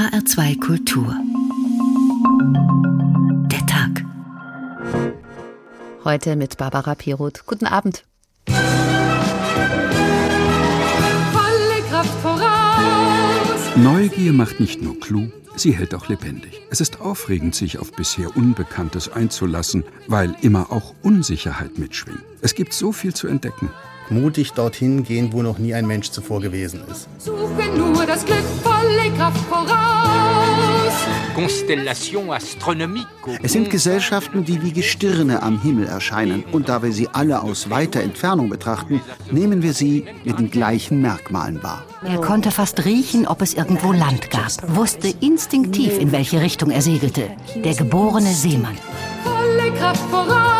[0.00, 1.14] HR2 Kultur.
[3.50, 4.02] Der Tag.
[6.04, 7.44] Heute mit Barbara Piroth.
[7.44, 8.06] Guten Abend.
[8.46, 8.62] Volle
[11.90, 13.76] Kraft voraus.
[13.76, 16.62] Neugier macht nicht nur klug, sie hält auch lebendig.
[16.70, 22.24] Es ist aufregend, sich auf bisher Unbekanntes einzulassen, weil immer auch Unsicherheit mitschwingt.
[22.40, 23.68] Es gibt so viel zu entdecken.
[24.10, 27.08] Mutig dorthin gehen, wo noch nie ein Mensch zuvor gewesen ist.
[27.18, 30.10] Suche nur das Glück, volle Kraft voraus.
[33.42, 36.44] Es sind Gesellschaften, die wie Gestirne am Himmel erscheinen.
[36.52, 39.00] Und da wir sie alle aus weiter Entfernung betrachten,
[39.30, 41.84] nehmen wir sie mit den gleichen Merkmalen wahr.
[42.04, 46.82] Er konnte fast riechen, ob es irgendwo Land gab, wusste instinktiv, in welche Richtung er
[46.82, 47.30] segelte.
[47.56, 48.76] Der geborene Seemann.
[49.24, 50.59] Volle Kraft voraus.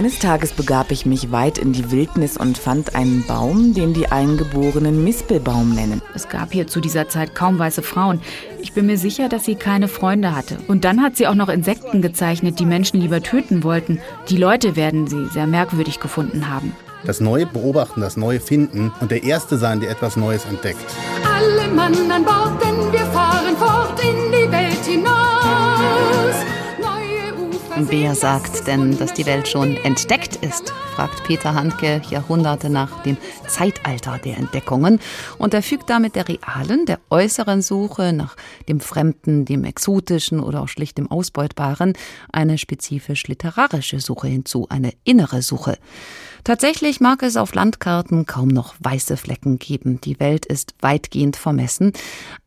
[0.00, 4.06] Eines Tages begab ich mich weit in die Wildnis und fand einen Baum, den die
[4.06, 6.00] Eingeborenen Mispelbaum nennen.
[6.14, 8.22] Es gab hier zu dieser Zeit kaum weiße Frauen.
[8.62, 10.56] Ich bin mir sicher, dass sie keine Freunde hatte.
[10.68, 14.00] Und dann hat sie auch noch Insekten gezeichnet, die Menschen lieber töten wollten.
[14.30, 16.74] Die Leute werden sie sehr merkwürdig gefunden haben.
[17.04, 20.80] Das Neue beobachten, das Neue finden und der Erste sein, der etwas Neues entdeckt.
[21.30, 24.39] Alle Mann an Bord, denn wir fahren fort in die
[27.88, 30.70] Wer sagt denn, dass die Welt schon entdeckt ist?
[30.94, 33.16] fragt Peter Handke Jahrhunderte nach dem
[33.48, 35.00] Zeitalter der Entdeckungen.
[35.38, 38.36] Und er fügt damit der realen, der äußeren Suche nach
[38.68, 41.94] dem Fremden, dem Exotischen oder auch schlicht dem Ausbeutbaren
[42.30, 45.78] eine spezifisch literarische Suche hinzu, eine innere Suche.
[46.44, 50.00] Tatsächlich mag es auf Landkarten kaum noch weiße Flecken geben.
[50.00, 51.92] Die Welt ist weitgehend vermessen.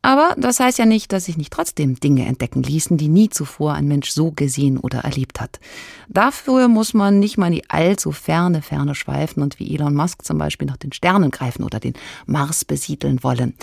[0.02, 3.74] Aber das heißt ja nicht, dass sich nicht trotzdem Dinge entdecken ließen, die nie zuvor
[3.74, 5.60] ein Mensch so gesehen oder erlebt hat.
[6.08, 10.24] Dafür muss man nicht mal in die allzu ferne Ferne schweifen und wie Elon Musk
[10.24, 11.94] zum Beispiel nach den Sternen greifen oder den
[12.26, 13.54] Mars besiedeln wollen.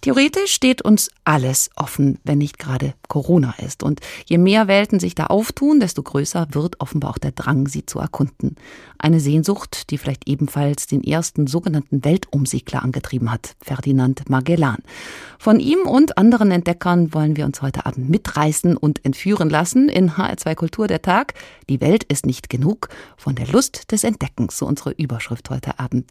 [0.00, 3.82] Theoretisch steht uns alles offen, wenn nicht gerade Corona ist.
[3.82, 7.84] Und je mehr Welten sich da auftun, desto größer wird offenbar auch der Drang, sie
[7.84, 8.56] zu erkunden.
[9.00, 14.78] Eine Sehnsucht, die vielleicht ebenfalls den ersten sogenannten Weltumsegler angetrieben hat, Ferdinand Magellan.
[15.38, 20.12] Von ihm und anderen Entdeckern wollen wir uns heute Abend mitreißen und entführen lassen in
[20.12, 21.34] HR2 Kultur der Tag.
[21.68, 26.10] Die Welt ist nicht genug von der Lust des Entdeckens, so unsere Überschrift heute Abend.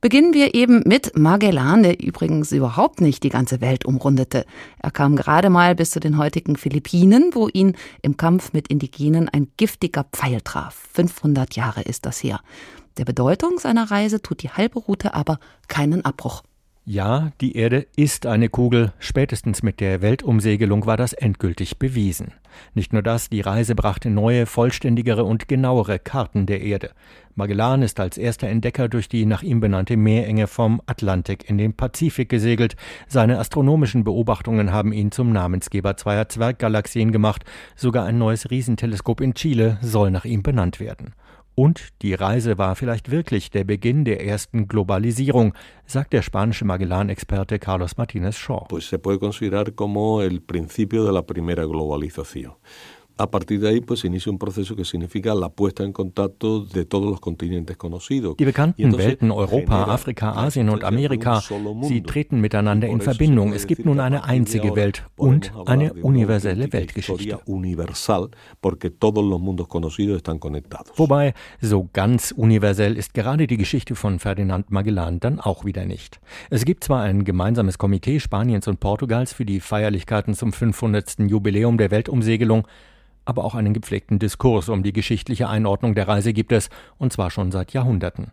[0.00, 4.44] Beginnen wir eben mit Magellan, der übrigens überhaupt nicht die ganze Welt umrundete.
[4.80, 9.28] Er kam gerade mal bis zu den heutigen Philippinen, wo ihn im Kampf mit Indigenen
[9.28, 10.88] ein giftiger Pfeil traf.
[10.92, 12.40] 500 Jahre ist das her.
[12.96, 16.42] Der Bedeutung seiner Reise tut die halbe Route aber keinen Abbruch.
[16.90, 18.94] Ja, die Erde ist eine Kugel.
[18.98, 22.32] Spätestens mit der Weltumsegelung war das endgültig bewiesen.
[22.72, 26.92] Nicht nur das, die Reise brachte neue, vollständigere und genauere Karten der Erde.
[27.34, 31.74] Magellan ist als erster Entdecker durch die nach ihm benannte Meerenge vom Atlantik in den
[31.74, 32.74] Pazifik gesegelt.
[33.06, 37.44] Seine astronomischen Beobachtungen haben ihn zum Namensgeber zweier Zwerggalaxien gemacht.
[37.76, 41.12] Sogar ein neues Riesenteleskop in Chile soll nach ihm benannt werden.
[41.58, 45.54] Und die Reise war vielleicht wirklich der Beginn der ersten Globalisierung,
[45.86, 48.66] sagt der spanische Magellan-Experte Carlos Martínez Shaw.
[48.68, 52.52] pues se puede considerar como el principio de la primera globalización.
[53.20, 56.64] A partir de ahí, pues se inicia un proceso que significa la puesta en contacto
[56.64, 58.36] de todos los continentes conocidos.
[58.36, 61.40] Die bekannten entonces Welten Europa, Afrika, Asien und Amerika,
[61.82, 63.52] sie treten miteinander in Verbindung.
[63.52, 67.40] Es gibt nun eine einzige Welt und eine universelle Weltgeschichte.
[67.46, 68.30] universal,
[68.60, 70.96] porque todos los mundos conocidos están conectados.
[70.96, 76.20] Wobei, so ganz universell ist gerade die Geschichte von Ferdinand Magellan dann auch wieder nicht.
[76.50, 81.18] Es gibt zwar ein gemeinsames Komitee Spaniens und Portugals für die Feierlichkeiten zum 500.
[81.28, 82.66] Jubiläum der Weltumsegelung,
[83.28, 87.30] aber auch einen gepflegten Diskurs um die geschichtliche Einordnung der Reise gibt es, und zwar
[87.30, 88.32] schon seit Jahrhunderten.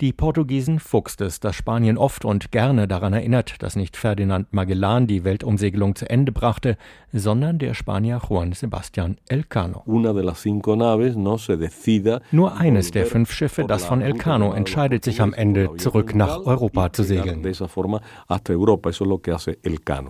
[0.00, 5.06] Die Portugiesen fuchst es, dass Spanien oft und gerne daran erinnert, dass nicht Ferdinand Magellan
[5.06, 6.76] die Weltumsegelung zu Ende brachte,
[7.12, 9.82] sondern der Spanier Juan Sebastián Elcano.
[9.86, 14.00] Una de las cinco naves no se decida Nur eines der fünf Schiffe, das von
[14.00, 17.44] Elcano entscheidet sich am Ende zurück nach Europa zu segeln.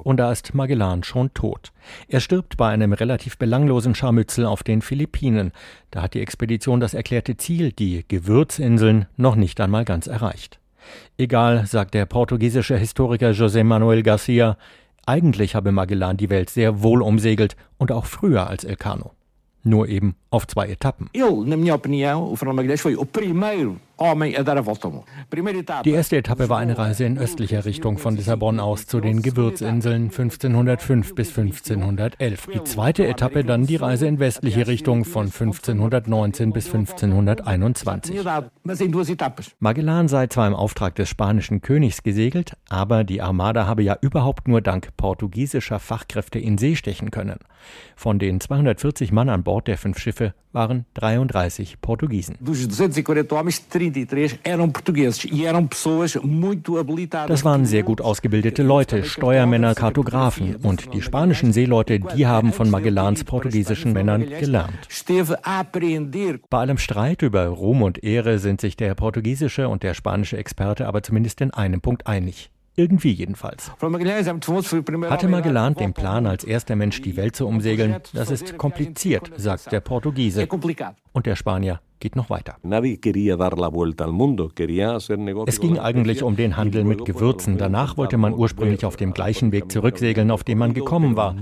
[0.03, 1.73] Und da ist Magellan schon tot.
[2.09, 5.53] Er stirbt bei einem relativ belanglosen Scharmützel auf den Philippinen.
[5.91, 10.61] Da hat die Expedition das erklärte Ziel, die Gewürzinseln, noch nicht einmal ganz erreicht.
[11.19, 14.57] Egal, sagt der portugiesische Historiker José Manuel Garcia,
[15.07, 19.13] eigentlich habe Magellan die Welt sehr wohl umsegelt und auch früher als Elcano.
[19.63, 21.11] Nur eben auf zwei Etappen.
[21.13, 23.77] Ele, na minha opinião, Fernando Magalhães foi o primeiro
[25.85, 30.05] Die erste Etappe war eine Reise in östlicher Richtung von Lissabon aus zu den Gewürzinseln
[30.05, 32.49] 1505 bis 1511.
[32.55, 38.17] Die zweite Etappe dann die Reise in westliche Richtung von 1519 bis 1521.
[39.59, 44.49] Magellan sei zwar im Auftrag des spanischen Königs gesegelt, aber die Armada habe ja überhaupt
[44.49, 47.41] nur dank portugiesischer Fachkräfte in See stechen können.
[47.97, 52.37] Von den 240 Mann an Bord der fünf Schiffe waren 33 Portugiesen.
[57.29, 62.71] Das waren sehr gut ausgebildete Leute, Steuermänner, Kartografen und die spanischen Seeleute, die haben von
[62.71, 64.89] Magellans portugiesischen Männern gelernt.
[66.51, 70.87] Bei allem Streit über Ruhm und Ehre sind sich der portugiesische und der spanische Experte
[70.87, 72.51] aber zumindest in einem Punkt einig.
[72.81, 73.71] Irgendwie jedenfalls.
[75.11, 77.97] Hatte Magellan den Plan, als erster Mensch die Welt zu umsegeln?
[78.15, 80.49] Das ist kompliziert, sagt der Portugiese.
[81.13, 82.57] Und der Spanier geht noch weiter.
[85.47, 87.59] Es ging eigentlich um den Handel mit Gewürzen.
[87.59, 91.35] Danach wollte man ursprünglich auf dem gleichen Weg zurücksegeln, auf dem man gekommen war.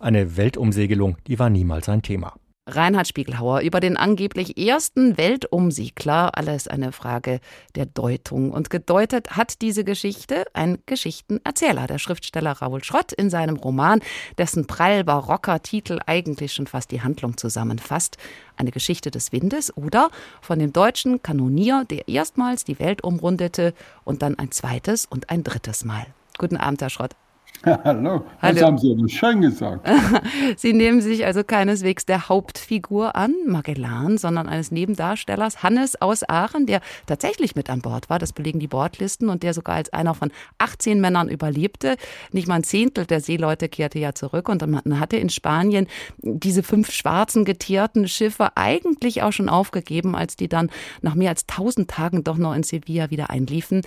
[0.00, 2.34] Eine Weltumsegelung, die war niemals ein Thema.
[2.68, 6.36] Reinhard Spiegelhauer über den angeblich ersten Weltumsiegler.
[6.36, 7.40] Alles eine Frage
[7.74, 8.52] der Deutung.
[8.52, 14.00] Und gedeutet hat diese Geschichte ein Geschichtenerzähler, der Schriftsteller Raoul Schrott in seinem Roman,
[14.36, 18.18] dessen prall barocker Titel eigentlich schon fast die Handlung zusammenfasst.
[18.56, 20.10] Eine Geschichte des Windes oder
[20.42, 23.72] von dem deutschen Kanonier, der erstmals die Welt umrundete
[24.04, 26.06] und dann ein zweites und ein drittes Mal.
[26.36, 27.14] Guten Abend, Herr Schrott.
[27.84, 28.66] Hallo, das Hallo.
[28.66, 29.88] haben Sie aber schön gesagt.
[30.56, 36.66] Sie nehmen sich also keineswegs der Hauptfigur an, Magellan, sondern eines Nebendarstellers, Hannes aus Aachen,
[36.66, 38.20] der tatsächlich mit an Bord war.
[38.20, 41.96] Das belegen die Bordlisten und der sogar als einer von 18 Männern überlebte.
[42.32, 45.88] Nicht mal ein Zehntel der Seeleute kehrte ja zurück und man hatte in Spanien
[46.18, 50.70] diese fünf schwarzen geteerten Schiffe eigentlich auch schon aufgegeben, als die dann
[51.02, 53.82] nach mehr als 1000 Tagen doch noch in Sevilla wieder einliefen.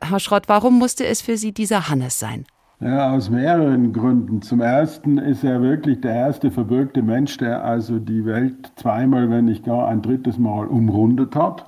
[0.00, 2.46] Herr Schrott, warum musste es für Sie dieser Hannes sein?
[2.78, 4.42] Ja, aus mehreren Gründen.
[4.42, 9.46] Zum ersten ist er wirklich der erste verbürgte Mensch, der also die Welt zweimal, wenn
[9.46, 11.64] nicht gar ein drittes Mal umrundet hat.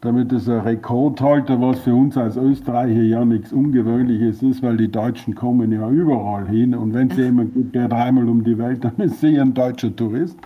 [0.00, 4.92] Damit ist er Rekordhalter, was für uns als Österreicher ja nichts Ungewöhnliches ist, weil die
[4.92, 6.76] Deutschen kommen ja überall hin.
[6.76, 9.96] Und wenn es jemand gibt, der dreimal um die Welt, dann ist sicher ein deutscher
[9.96, 10.38] Tourist.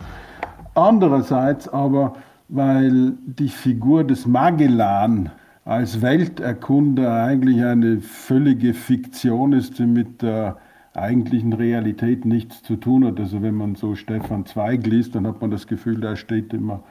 [0.75, 2.14] Andererseits aber,
[2.49, 5.28] weil die Figur des Magellan,
[5.69, 10.56] als Welterkunder eigentlich eine völlige Fiktion ist, die mit der
[10.94, 13.20] eigentlichen Realität nichts zu tun hat.
[13.20, 16.82] Also wenn man so Stefan Zweig liest, dann hat man das Gefühl, der steht immer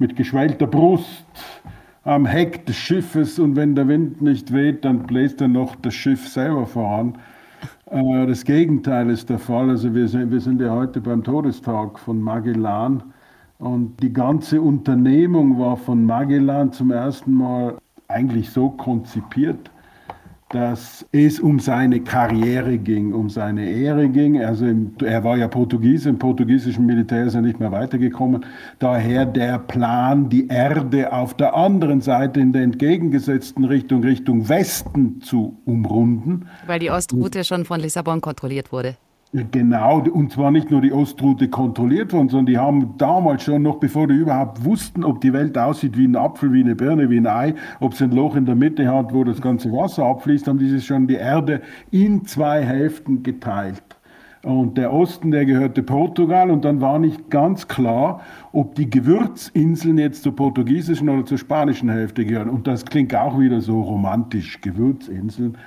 [0.00, 1.24] mit geschwellter Brust
[2.02, 5.94] am Heck des Schiffes und wenn der Wind nicht weht, dann bläst er noch das
[5.94, 7.18] Schiff selber voran.
[7.88, 9.70] Äh, das Gegenteil ist der Fall.
[9.70, 13.04] Also wir sind, wir sind ja heute beim Todestag von Magellan
[13.58, 19.70] und die ganze Unternehmung war von Magellan zum ersten Mal eigentlich so konzipiert,
[20.50, 24.40] dass es um seine Karriere ging, um seine Ehre ging.
[24.42, 28.44] Also im, er war ja Portugiese, im portugiesischen Militär ist er nicht mehr weitergekommen.
[28.78, 35.20] Daher der Plan, die Erde auf der anderen Seite in der entgegengesetzten Richtung, Richtung Westen
[35.20, 36.46] zu umrunden.
[36.66, 38.96] Weil die Ostroute schon von Lissabon kontrolliert wurde.
[39.50, 43.76] Genau, und zwar nicht nur die Ostroute kontrolliert worden, sondern die haben damals schon, noch
[43.76, 47.18] bevor die überhaupt wussten, ob die Welt aussieht wie ein Apfel, wie eine Birne, wie
[47.18, 50.48] ein Ei, ob es ein Loch in der Mitte hat, wo das ganze Wasser abfließt,
[50.48, 51.60] haben diese schon die Erde
[51.90, 53.82] in zwei Hälften geteilt.
[54.42, 58.22] Und der Osten, der gehörte Portugal und dann war nicht ganz klar,
[58.52, 62.48] ob die Gewürzinseln jetzt zur portugiesischen oder zur spanischen Hälfte gehören.
[62.48, 65.58] Und das klingt auch wieder so romantisch, Gewürzinseln.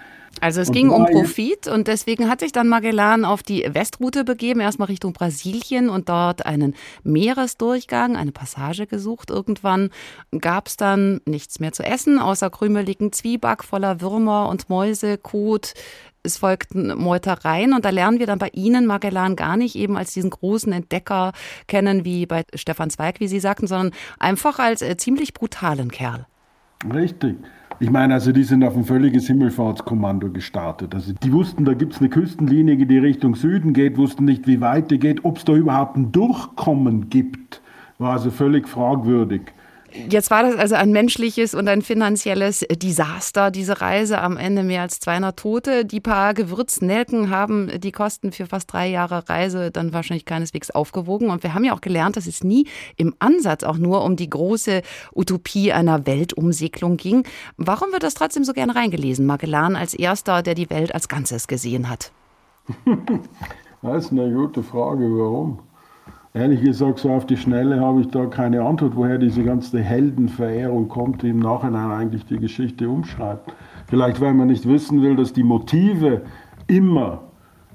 [0.41, 4.23] Also es und ging um Profit und deswegen hat sich dann Magellan auf die Westroute
[4.23, 9.29] begeben, erstmal Richtung Brasilien und dort einen Meeresdurchgang, eine Passage gesucht.
[9.29, 9.89] Irgendwann
[10.39, 15.73] gab es dann nichts mehr zu essen, außer krümeligen Zwieback voller Würmer und Mäuse, Kot.
[16.21, 20.13] Es folgten Meutereien und da lernen wir dann bei Ihnen Magellan gar nicht eben als
[20.13, 21.31] diesen großen Entdecker
[21.67, 26.27] kennen wie bei Stefan Zweig, wie Sie sagten, sondern einfach als äh, ziemlich brutalen Kerl.
[26.93, 27.37] Richtig.
[27.81, 30.93] Ich meine, also die sind auf ein völliges Himmelfahrtskommando gestartet.
[30.93, 34.59] Also die wussten, da gibt es eine Küstenlinie, die Richtung Süden geht, wussten nicht, wie
[34.59, 37.61] weit die geht, ob es da überhaupt ein Durchkommen gibt,
[37.97, 39.53] war also völlig fragwürdig.
[40.09, 44.19] Jetzt war das also ein menschliches und ein finanzielles Desaster, diese Reise.
[44.19, 45.85] Am Ende mehr als 200 Tote.
[45.85, 51.29] Die paar Gewürznelken haben die Kosten für fast drei Jahre Reise dann wahrscheinlich keineswegs aufgewogen.
[51.29, 52.67] Und wir haben ja auch gelernt, dass es nie
[52.97, 54.81] im Ansatz auch nur um die große
[55.13, 57.23] Utopie einer Weltumsegelung ging.
[57.57, 59.25] Warum wird das trotzdem so gerne reingelesen?
[59.25, 62.11] Magellan als erster, der die Welt als Ganzes gesehen hat.
[63.81, 65.05] Das ist eine gute Frage.
[65.05, 65.59] Warum?
[66.39, 70.87] Ehrlich gesagt, so auf die Schnelle habe ich da keine Antwort, woher diese ganze Heldenverehrung
[70.87, 73.53] kommt, die im Nachhinein eigentlich die Geschichte umschreibt.
[73.87, 76.21] Vielleicht, weil man nicht wissen will, dass die Motive
[76.67, 77.23] immer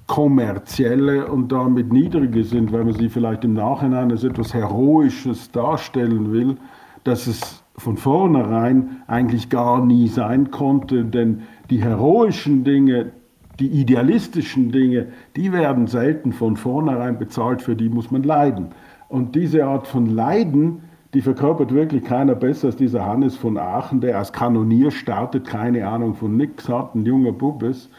[0.06, 6.32] kommerzielle und damit niedrige sind, weil man sie vielleicht im Nachhinein als etwas Heroisches darstellen
[6.32, 6.56] will,
[7.04, 13.12] dass es von vornherein eigentlich gar nie sein konnte, denn die heroischen Dinge,
[13.60, 18.68] die idealistischen Dinge, die werden selten von vornherein bezahlt, für die muss man leiden.
[19.08, 20.82] Und diese Art von Leiden,
[21.14, 25.86] die verkörpert wirklich keiner besser als dieser Hannes von Aachen, der als Kanonier startet, keine
[25.86, 27.90] Ahnung von nix hat, ein junger Bub ist.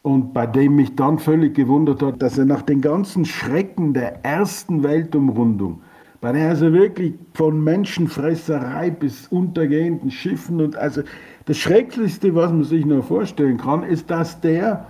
[0.00, 4.24] Und bei dem mich dann völlig gewundert hat, dass er nach den ganzen Schrecken der
[4.24, 5.80] ersten Weltumrundung,
[6.20, 11.02] bei der also wirklich von Menschenfresserei bis untergehenden Schiffen und also
[11.44, 14.86] das Schrecklichste, was man sich nur vorstellen kann, ist, dass der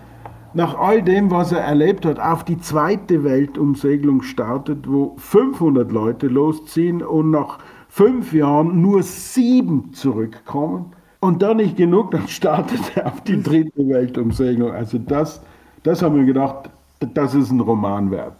[0.54, 6.28] nach all dem, was er erlebt hat, auf die zweite Weltumsegelung startet, wo 500 Leute
[6.28, 7.58] losziehen und nach
[7.88, 10.92] fünf Jahren nur sieben zurückkommen.
[11.20, 14.72] Und dann nicht genug, dann startet er auf die dritte Weltumsegelung.
[14.72, 15.42] Also das,
[15.82, 16.70] das haben wir gedacht,
[17.06, 18.34] das ist ein Roman wert.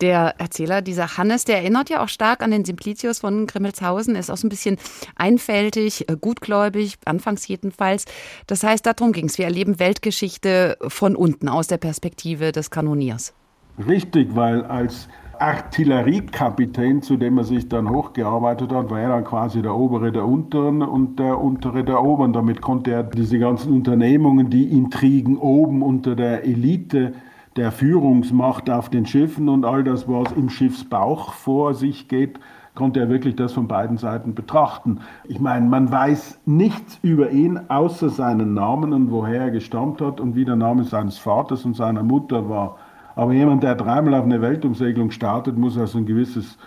[0.00, 4.30] Der Erzähler, dieser Hannes, der erinnert ja auch stark an den Simplicius von Grimmelshausen, ist
[4.30, 4.78] auch so ein bisschen
[5.16, 8.04] einfältig, äh, gutgläubig, anfangs jedenfalls.
[8.46, 9.38] Das heißt, darum ging es.
[9.38, 13.34] Wir erleben Weltgeschichte von unten, aus der Perspektive des Kanoniers.
[13.78, 15.08] Richtig, weil als
[15.38, 20.24] Artilleriekapitän, zu dem er sich dann hochgearbeitet hat, war er dann quasi der obere der
[20.24, 22.32] Unteren und der untere der Oberen.
[22.32, 27.14] Damit konnte er diese ganzen Unternehmungen, die Intrigen oben unter der Elite
[27.56, 32.38] der Führungsmacht auf den Schiffen und all das, was im Schiffsbauch vor sich geht,
[32.74, 35.00] konnte er wirklich das von beiden Seiten betrachten.
[35.24, 40.20] Ich meine, man weiß nichts über ihn außer seinen Namen und woher er gestammt hat
[40.20, 42.76] und wie der Name seines Vaters und seiner Mutter war.
[43.14, 46.58] Aber jemand, der dreimal auf eine Weltumsegelung startet, muss also ein gewisses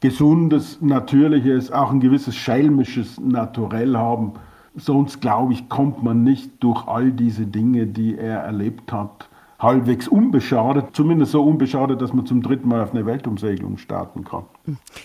[0.00, 4.32] gesundes, natürliches, auch ein gewisses schelmisches Naturell haben.
[4.74, 9.28] Sonst, glaube ich, kommt man nicht durch all diese Dinge, die er erlebt hat,
[9.62, 14.44] halbwegs unbeschadet, zumindest so unbeschadet, dass man zum dritten Mal auf eine Weltumsegelung starten kann.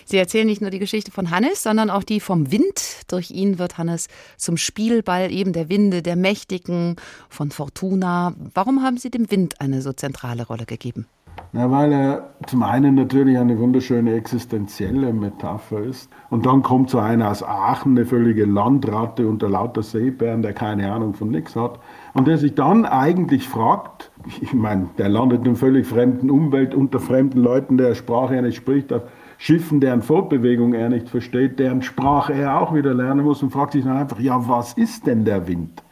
[0.04, 3.04] Sie erzählen nicht nur die Geschichte von Hannes, sondern auch die vom Wind.
[3.06, 6.96] Durch ihn wird Hannes zum Spielball eben der Winde, der Mächtigen,
[7.28, 8.34] von Fortuna.
[8.54, 11.06] Warum haben Sie dem Wind eine so zentrale Rolle gegeben?
[11.52, 16.10] Ja, weil er zum einen natürlich eine wunderschöne existenzielle Metapher ist.
[16.30, 20.92] Und dann kommt so einer aus Aachen, eine völlige Landratte unter lauter Seebären, der keine
[20.92, 21.78] Ahnung von nichts hat.
[22.14, 26.74] Und der sich dann eigentlich fragt, ich meine, der landet in einer völlig fremden Umwelt
[26.74, 29.02] unter fremden Leuten, der Sprache er nicht spricht, auf
[29.38, 33.72] Schiffen, deren Fortbewegung er nicht versteht, deren Sprache er auch wieder lernen muss und fragt
[33.72, 35.82] sich dann einfach, ja, was ist denn der Wind?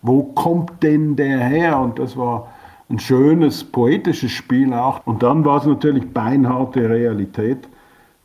[0.00, 1.78] Wo kommt denn der her?
[1.80, 2.48] Und das war
[2.88, 5.06] ein schönes poetisches Spiel auch.
[5.06, 7.68] Und dann war es natürlich beinharte Realität,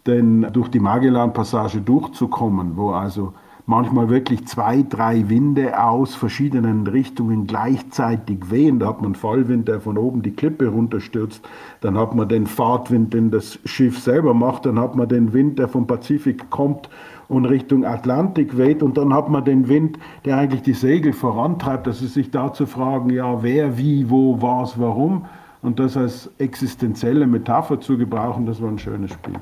[0.05, 3.33] denn durch die Magellan-Passage durchzukommen, wo also
[3.65, 8.79] manchmal wirklich zwei, drei Winde aus verschiedenen Richtungen gleichzeitig wehen.
[8.79, 11.47] Da hat man Fallwind, der von oben die Klippe runterstürzt.
[11.81, 14.65] Dann hat man den Fahrtwind, den das Schiff selber macht.
[14.65, 16.89] Dann hat man den Wind, der vom Pazifik kommt
[17.29, 18.83] und Richtung Atlantik weht.
[18.83, 21.87] Und dann hat man den Wind, der eigentlich die Segel vorantreibt.
[21.87, 25.25] Das ist sich da zu fragen, ja, wer, wie, wo, was, warum.
[25.61, 29.39] Und das als existenzielle Metapher zu gebrauchen, das war ein schönes Spiel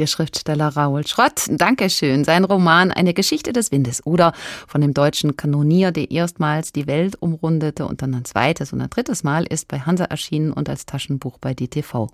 [0.00, 1.46] der Schriftsteller Raoul Schrott.
[1.48, 2.24] Dankeschön.
[2.24, 4.32] Sein Roman Eine Geschichte des Windes oder
[4.66, 8.90] von dem deutschen Kanonier, der erstmals die Welt umrundete und dann ein zweites und ein
[8.90, 12.08] drittes Mal ist bei Hansa erschienen und als Taschenbuch bei DTV.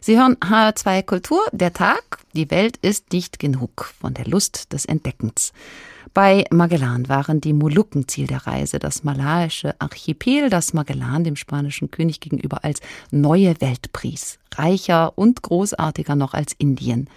[0.00, 2.18] Sie hören H2 Kultur, der Tag.
[2.32, 5.52] Die Welt ist nicht genug von der Lust des Entdeckens.
[6.14, 11.90] Bei Magellan waren die Molukken Ziel der Reise, das malaiische Archipel, das Magellan dem spanischen
[11.90, 12.80] König gegenüber als
[13.10, 17.08] neue Welt pries, reicher und großartiger noch als Indien.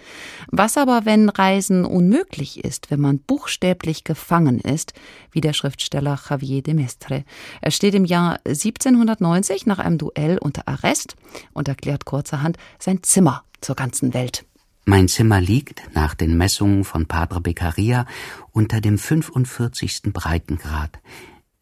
[0.50, 4.94] Was aber, wenn Reisen unmöglich ist, wenn man buchstäblich gefangen ist,
[5.30, 7.24] wie der Schriftsteller Javier de Mestre.
[7.60, 11.16] Er steht im Jahr 1790 nach einem Duell unter Arrest
[11.52, 14.44] und erklärt kurzerhand sein Zimmer zur ganzen Welt.
[14.88, 18.06] Mein Zimmer liegt, nach den Messungen von Padre Beccaria,
[18.52, 20.12] unter dem 45.
[20.12, 21.00] Breitengrad.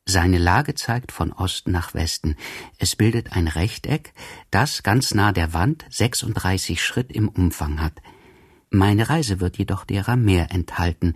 [0.04, 2.36] Seine Lage zeigt von Osten nach Westen.
[2.76, 4.12] Es bildet ein Rechteck,
[4.50, 7.94] das ganz nah der Wand 36 Schritt im Umfang hat.
[8.68, 11.14] Meine Reise wird jedoch derer mehr enthalten,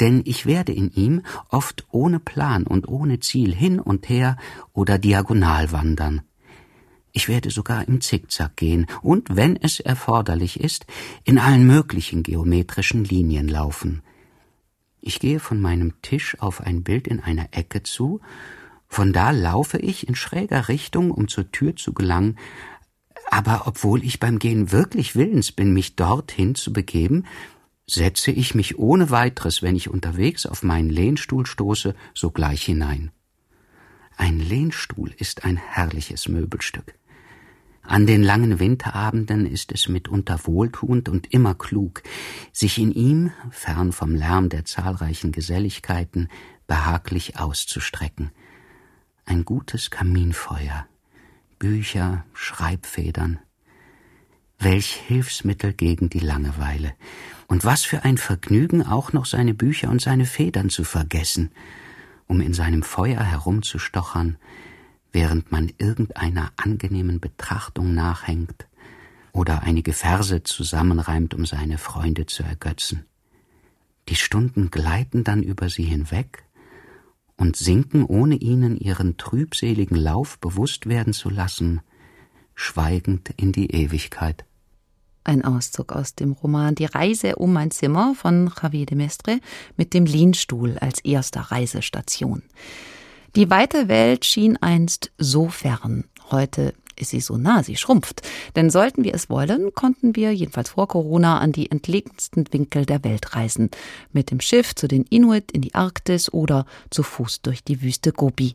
[0.00, 1.20] denn ich werde in ihm
[1.50, 4.38] oft ohne Plan und ohne Ziel hin und her
[4.72, 6.22] oder diagonal wandern.
[7.16, 10.84] Ich werde sogar im Zickzack gehen und, wenn es erforderlich ist,
[11.22, 14.02] in allen möglichen geometrischen Linien laufen.
[15.00, 18.20] Ich gehe von meinem Tisch auf ein Bild in einer Ecke zu,
[18.88, 22.36] von da laufe ich in schräger Richtung, um zur Tür zu gelangen,
[23.30, 27.26] Aber obwohl ich beim Gehen wirklich willens bin, mich dorthin zu begeben,
[27.86, 33.12] setze ich mich ohne weiteres, wenn ich unterwegs auf meinen Lehnstuhl stoße, sogleich hinein.
[34.16, 36.94] Ein Lehnstuhl ist ein herrliches Möbelstück.
[37.86, 42.02] An den langen Winterabenden ist es mitunter wohltuend und immer klug,
[42.50, 46.28] sich in ihm, fern vom Lärm der zahlreichen Geselligkeiten,
[46.66, 48.30] behaglich auszustrecken.
[49.26, 50.86] Ein gutes Kaminfeuer,
[51.58, 53.38] Bücher, Schreibfedern.
[54.58, 56.94] Welch Hilfsmittel gegen die Langeweile.
[57.48, 61.50] Und was für ein Vergnügen, auch noch seine Bücher und seine Federn zu vergessen,
[62.26, 64.38] um in seinem Feuer herumzustochern,
[65.14, 68.66] während man irgendeiner angenehmen Betrachtung nachhängt
[69.32, 73.04] oder einige Verse zusammenreimt, um seine Freunde zu ergötzen.
[74.08, 76.44] Die Stunden gleiten dann über sie hinweg
[77.36, 81.80] und sinken, ohne ihnen ihren trübseligen Lauf bewusst werden zu lassen,
[82.54, 84.44] schweigend in die Ewigkeit.
[85.22, 89.40] Ein Auszug aus dem Roman Die Reise um mein Zimmer von Javier de Mestre
[89.76, 92.42] mit dem Lehnstuhl als erster Reisestation.
[93.36, 96.04] Die weite Welt schien einst so fern.
[96.30, 98.22] Heute ist sie so nah, sie schrumpft.
[98.54, 103.02] Denn sollten wir es wollen, konnten wir, jedenfalls vor Corona, an die entlegensten Winkel der
[103.02, 103.70] Welt reisen.
[104.12, 108.12] Mit dem Schiff zu den Inuit in die Arktis oder zu Fuß durch die Wüste
[108.12, 108.54] Gobi.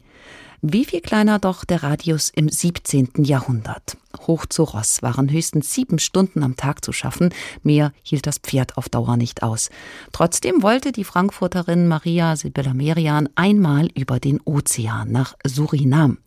[0.62, 3.24] Wie viel kleiner doch der Radius im 17.
[3.24, 3.96] Jahrhundert.
[4.26, 8.76] Hoch zu Ross waren höchstens sieben Stunden am Tag zu schaffen, mehr hielt das Pferd
[8.76, 9.70] auf Dauer nicht aus.
[10.12, 16.18] Trotzdem wollte die Frankfurterin Maria Sibylla Merian einmal über den Ozean nach Surinam.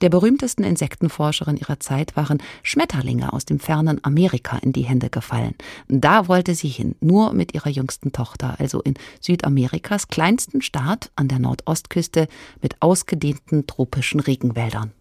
[0.00, 5.56] Der berühmtesten Insektenforscherin ihrer Zeit waren Schmetterlinge aus dem fernen Amerika in die Hände gefallen.
[5.88, 11.26] Da wollte sie hin, nur mit ihrer jüngsten Tochter, also in Südamerikas kleinsten Staat an
[11.26, 12.28] der Nordostküste
[12.62, 14.92] mit ausgedehnten tropischen Regenwäldern.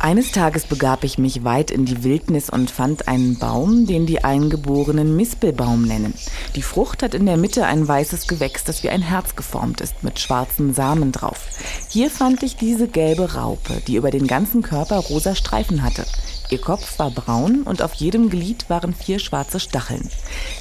[0.00, 4.24] Eines Tages begab ich mich weit in die Wildnis und fand einen Baum, den die
[4.24, 6.14] Eingeborenen Mispelbaum nennen.
[6.56, 10.02] Die Frucht hat in der Mitte ein weißes Gewächs, das wie ein Herz geformt ist,
[10.02, 11.46] mit schwarzen Samen drauf.
[11.88, 16.04] Hier fand ich diese gelbe Raupe, die über den ganzen Körper rosa Streifen hatte.
[16.50, 20.10] Ihr Kopf war braun und auf jedem Glied waren vier schwarze Stacheln.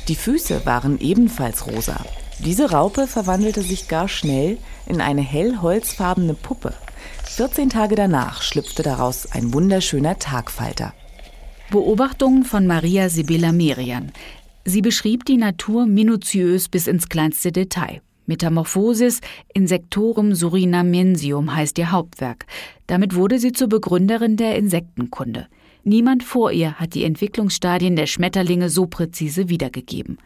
[0.08, 2.06] Die Füße waren ebenfalls rosa.
[2.44, 4.58] Diese Raupe verwandelte sich gar schnell
[4.88, 6.74] in eine hell holzfarbene Puppe.
[7.25, 10.94] 14 Tage danach schlüpfte daraus ein wunderschöner Tagfalter.
[11.70, 14.12] Beobachtungen von Maria Sibylla Merian.
[14.66, 18.01] Sie beschrieb die Natur minutiös bis ins kleinste Detail.
[18.25, 19.22] Metamorphosis
[19.54, 22.48] Insectorum surinamensium heißt ihr Hauptwerk.
[22.88, 25.48] Damit wurde sie zur Begründerin der Insektenkunde.
[25.84, 30.18] Niemand vor ihr hat die Entwicklungsstadien der Schmetterlinge so präzise wiedergegeben.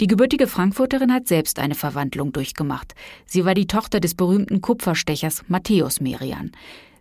[0.00, 2.94] Die gebürtige Frankfurterin hat selbst eine Verwandlung durchgemacht.
[3.26, 6.50] Sie war die Tochter des berühmten Kupferstechers Matthäus Merian.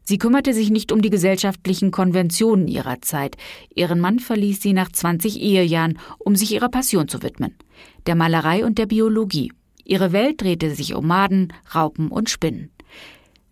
[0.04, 3.38] Sie kümmerte sich nicht um die gesellschaftlichen Konventionen ihrer Zeit.
[3.74, 7.56] Ihren Mann verließ sie nach 20 Ehejahren, um sich ihrer Passion zu widmen,
[8.06, 9.52] der Malerei und der Biologie.
[9.86, 12.70] Ihre Welt drehte sich um Maden, Raupen und Spinnen.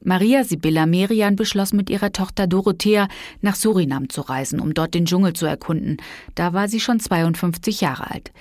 [0.03, 3.07] Maria Sibylla Merian beschloss mit ihrer Tochter Dorothea
[3.41, 5.97] nach Surinam zu reisen, um dort den Dschungel zu erkunden.
[6.35, 8.31] Da war sie schon 52 Jahre alt.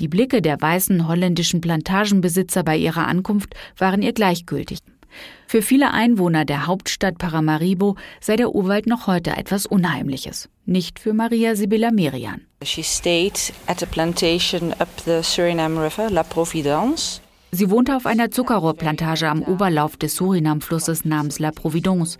[0.00, 4.78] Die Blicke der weißen holländischen Plantagenbesitzer bei ihrer Ankunft waren ihr gleichgültig.
[5.46, 10.48] Für viele Einwohner der Hauptstadt Paramaribo sei der Urwald noch heute etwas Unheimliches.
[10.66, 12.42] Nicht für Maria Sibylla Merian.
[12.62, 17.20] She stayed at a plantation up the Suriname River, La Providence.
[17.50, 22.18] Sie wohnte auf einer Zuckerrohrplantage am Oberlauf des Surinam-Flusses namens La Providence.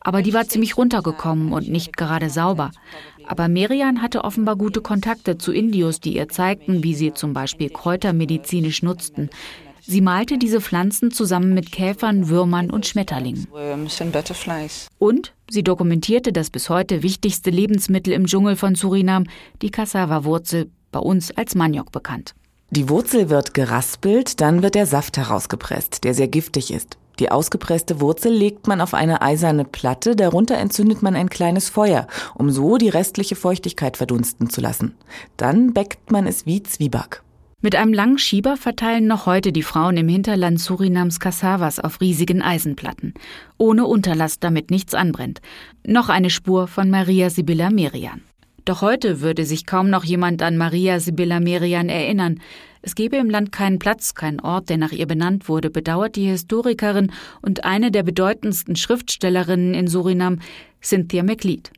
[0.00, 2.70] Aber die war ziemlich runtergekommen und nicht gerade sauber.
[3.26, 7.70] Aber Merian hatte offenbar gute Kontakte zu Indios, die ihr zeigten, wie sie zum Beispiel
[7.70, 9.30] Kräuter medizinisch nutzten.
[9.88, 13.46] Sie malte diese Pflanzen zusammen mit Käfern, Würmern und Schmetterlingen.
[14.98, 19.24] Und sie dokumentierte das bis heute wichtigste Lebensmittel im Dschungel von Surinam,
[19.62, 22.34] die Cassava-Wurzel, bei uns als Maniok bekannt.
[22.70, 26.98] Die Wurzel wird geraspelt, dann wird der Saft herausgepresst, der sehr giftig ist.
[27.18, 32.06] Die ausgepresste Wurzel legt man auf eine eiserne Platte, darunter entzündet man ein kleines Feuer,
[32.34, 34.94] um so die restliche Feuchtigkeit verdunsten zu lassen.
[35.36, 37.22] Dann bäckt man es wie Zwieback.
[37.62, 42.42] Mit einem langen Schieber verteilen noch heute die Frauen im Hinterland Surinams Cassavas auf riesigen
[42.42, 43.14] Eisenplatten.
[43.56, 45.40] Ohne Unterlass, damit nichts anbrennt.
[45.84, 48.22] Noch eine Spur von Maria Sibylla Merian.
[48.66, 52.40] Doch heute würde sich kaum noch jemand an Maria Sibylla Merian erinnern.
[52.86, 56.26] Es gebe im Land keinen Platz, keinen Ort, der nach ihr benannt wurde, bedauert die
[56.26, 57.10] Historikerin
[57.42, 60.38] und eine der bedeutendsten Schriftstellerinnen in Surinam,
[60.80, 61.72] Cynthia MacLeod.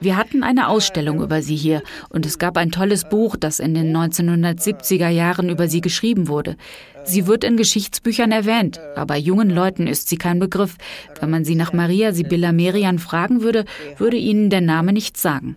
[0.00, 3.74] Wir hatten eine Ausstellung über sie hier und es gab ein tolles Buch, das in
[3.74, 6.56] den 1970er Jahren über sie geschrieben wurde.
[7.04, 10.76] Sie wird in Geschichtsbüchern erwähnt, aber jungen Leuten ist sie kein Begriff.
[11.20, 13.66] Wenn man sie nach Maria Sibylla Merian fragen würde,
[13.98, 15.56] würde ihnen der Name nichts sagen.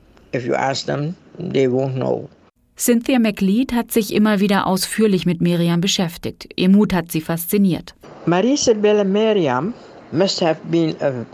[2.78, 6.50] Cynthia McLeod hat sich immer wieder ausführlich mit Miriam beschäftigt.
[6.56, 7.96] Ihr Mut hat sie fasziniert.
[8.26, 9.74] Maria Sibylla Miriam
[10.12, 11.26] must have been an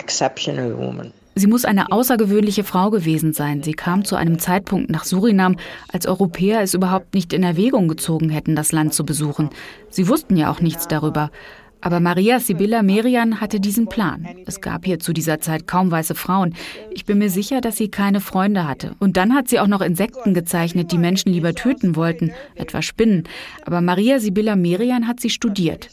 [0.00, 1.12] exceptional woman.
[1.38, 3.62] Sie muss eine außergewöhnliche Frau gewesen sein.
[3.62, 5.54] Sie kam zu einem Zeitpunkt nach Surinam,
[5.92, 9.50] als Europäer es überhaupt nicht in Erwägung gezogen hätten, das Land zu besuchen.
[9.88, 11.30] Sie wussten ja auch nichts darüber.
[11.80, 14.26] Aber Maria Sibylla Merian hatte diesen Plan.
[14.46, 16.54] Es gab hier zu dieser Zeit kaum weiße Frauen.
[16.90, 18.94] Ich bin mir sicher, dass sie keine Freunde hatte.
[18.98, 23.24] Und dann hat sie auch noch Insekten gezeichnet, die Menschen lieber töten wollten, etwa Spinnen.
[23.64, 25.88] Aber Maria Sibylla Merian hat sie studiert.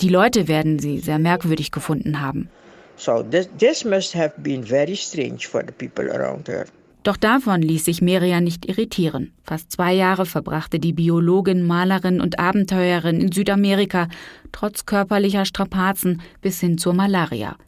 [0.00, 2.48] Die Leute werden sie sehr merkwürdig gefunden haben.
[2.96, 6.66] So this, this must have been very strange for the people around her.
[7.06, 9.32] Doch davon ließ sich Merian nicht irritieren.
[9.44, 14.08] Fast zwei Jahre verbrachte die Biologin, Malerin und Abenteuerin in Südamerika,
[14.50, 17.58] trotz körperlicher Strapazen bis hin zur Malaria.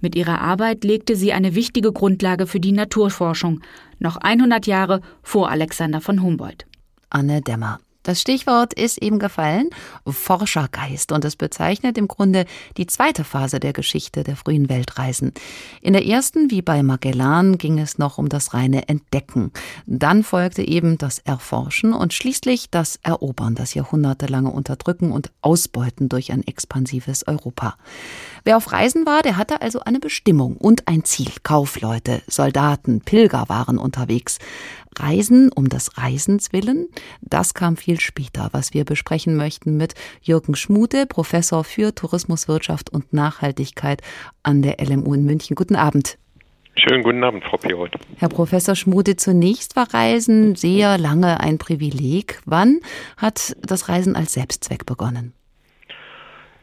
[0.00, 3.60] Mit ihrer Arbeit legte sie eine wichtige Grundlage für die Naturforschung,
[3.98, 6.64] noch 100 Jahre vor Alexander von Humboldt.
[7.10, 7.78] Anne Dämmer.
[8.06, 9.68] Das Stichwort ist eben gefallen,
[10.06, 12.44] Forschergeist, und es bezeichnet im Grunde
[12.76, 15.32] die zweite Phase der Geschichte der frühen Weltreisen.
[15.82, 19.50] In der ersten, wie bei Magellan, ging es noch um das reine Entdecken.
[19.86, 26.30] Dann folgte eben das Erforschen und schließlich das Erobern, das jahrhundertelange Unterdrücken und Ausbeuten durch
[26.30, 27.74] ein expansives Europa.
[28.44, 31.32] Wer auf Reisen war, der hatte also eine Bestimmung und ein Ziel.
[31.42, 34.38] Kaufleute, Soldaten, Pilger waren unterwegs.
[34.98, 36.88] Reisen um des Reisens willen,
[37.20, 43.12] das kam viel später, was wir besprechen möchten mit Jürgen Schmude, Professor für Tourismuswirtschaft und
[43.12, 44.02] Nachhaltigkeit
[44.42, 45.54] an der LMU in München.
[45.54, 46.18] Guten Abend.
[46.78, 47.92] Schönen guten Abend, Frau Piroth.
[48.18, 52.40] Herr Professor Schmude, zunächst war Reisen sehr lange ein Privileg.
[52.44, 52.80] Wann
[53.16, 55.32] hat das Reisen als Selbstzweck begonnen?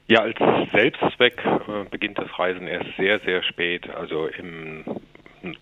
[0.08, 0.38] Ja, als
[0.72, 4.84] Selbstzweck äh, beginnt das Reisen erst sehr, sehr spät, also im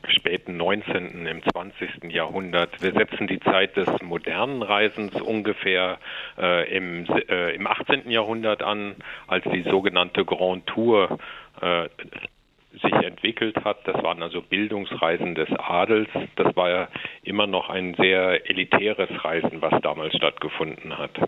[0.08, 2.12] späten 19., im 20.
[2.12, 2.82] Jahrhundert.
[2.82, 5.98] Wir setzen die Zeit des modernen Reisens ungefähr
[6.38, 8.10] äh, im, äh, im 18.
[8.10, 8.96] Jahrhundert an,
[9.28, 11.20] als die sogenannte Grand Tour
[11.62, 11.90] äh,
[12.74, 13.86] sich entwickelt hat.
[13.86, 16.10] Das waren also Bildungsreisen des Adels.
[16.36, 16.88] Das war ja
[17.24, 21.20] immer noch ein sehr elitäres Reisen, was damals stattgefunden hat.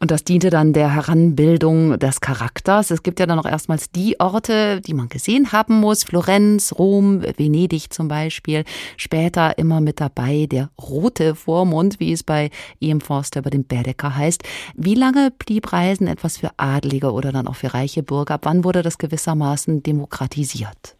[0.00, 2.92] Und das diente dann der Heranbildung des Charakters.
[2.92, 6.04] Es gibt ja dann noch erstmals die Orte, die man gesehen haben muss.
[6.04, 8.64] Florenz, Rom, Venedig zum Beispiel.
[8.96, 13.00] Später immer mit dabei der rote Vormund, wie es bei E.M.
[13.00, 14.44] Forster über den Baedeker heißt.
[14.76, 18.34] Wie lange blieb Reisen etwas für Adlige oder dann auch für reiche Bürger?
[18.34, 20.97] Ab wann wurde das gewissermaßen demokratisiert?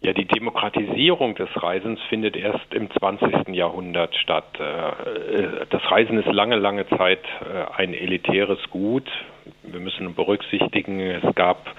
[0.00, 3.48] Ja, die Demokratisierung des Reisens findet erst im 20.
[3.48, 4.46] Jahrhundert statt.
[4.60, 9.10] Äh, das Reisen ist lange, lange Zeit äh, ein elitäres Gut.
[9.64, 11.74] Wir müssen berücksichtigen, es gab,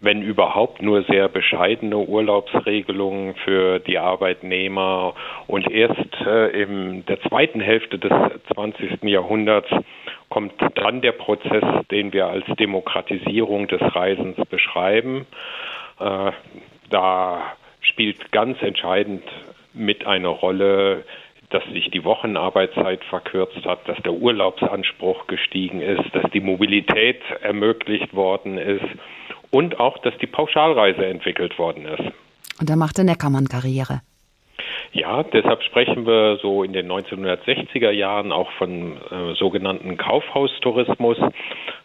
[0.00, 5.14] wenn überhaupt, nur sehr bescheidene Urlaubsregelungen für die Arbeitnehmer.
[5.46, 8.12] Und erst äh, in der zweiten Hälfte des
[8.52, 9.04] 20.
[9.04, 9.70] Jahrhunderts
[10.28, 15.26] kommt dann der Prozess, den wir als Demokratisierung des Reisens beschreiben.
[16.90, 19.22] Da spielt ganz entscheidend
[19.72, 21.04] mit eine Rolle,
[21.50, 28.14] dass sich die Wochenarbeitszeit verkürzt hat, dass der Urlaubsanspruch gestiegen ist, dass die Mobilität ermöglicht
[28.14, 28.84] worden ist
[29.50, 32.12] und auch, dass die Pauschalreise entwickelt worden ist.
[32.60, 34.02] Und da machte Neckermann Karriere.
[34.92, 41.18] Ja, deshalb sprechen wir so in den 1960er Jahren auch von äh, sogenannten Kaufhaustourismus.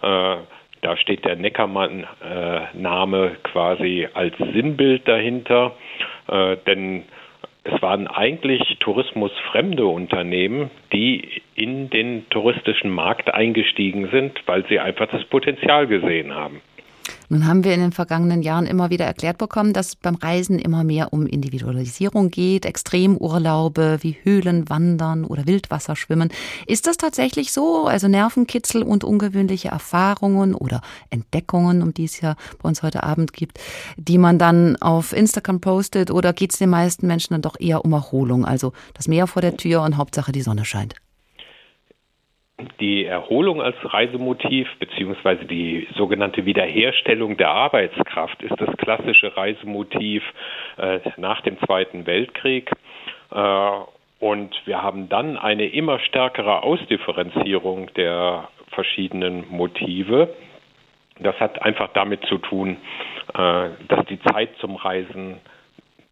[0.01, 0.35] Äh,
[0.83, 5.75] da steht der Neckermann-Name äh, quasi als Sinnbild dahinter,
[6.27, 7.03] äh, denn
[7.63, 15.07] es waren eigentlich tourismusfremde Unternehmen, die in den touristischen Markt eingestiegen sind, weil sie einfach
[15.07, 16.61] das Potenzial gesehen haben.
[17.33, 20.83] Nun haben wir in den vergangenen Jahren immer wieder erklärt bekommen, dass beim Reisen immer
[20.83, 26.29] mehr um Individualisierung geht, Extremurlaube wie Höhlenwandern oder Wildwasserschwimmen.
[26.67, 27.87] Ist das tatsächlich so?
[27.87, 33.33] Also Nervenkitzel und ungewöhnliche Erfahrungen oder Entdeckungen, um die es ja bei uns heute Abend
[33.33, 33.59] gibt,
[33.97, 37.83] die man dann auf Instagram postet oder geht es den meisten Menschen dann doch eher
[37.83, 38.45] um Erholung?
[38.45, 40.97] Also das Meer vor der Tür und Hauptsache die Sonne scheint.
[42.79, 50.23] Die Erholung als Reisemotiv beziehungsweise die sogenannte Wiederherstellung der Arbeitskraft ist das klassische Reisemotiv
[50.77, 52.71] äh, nach dem Zweiten Weltkrieg.
[53.31, 53.69] Äh,
[54.19, 60.33] und wir haben dann eine immer stärkere Ausdifferenzierung der verschiedenen Motive.
[61.19, 62.77] Das hat einfach damit zu tun,
[63.33, 65.39] äh, dass die Zeit zum Reisen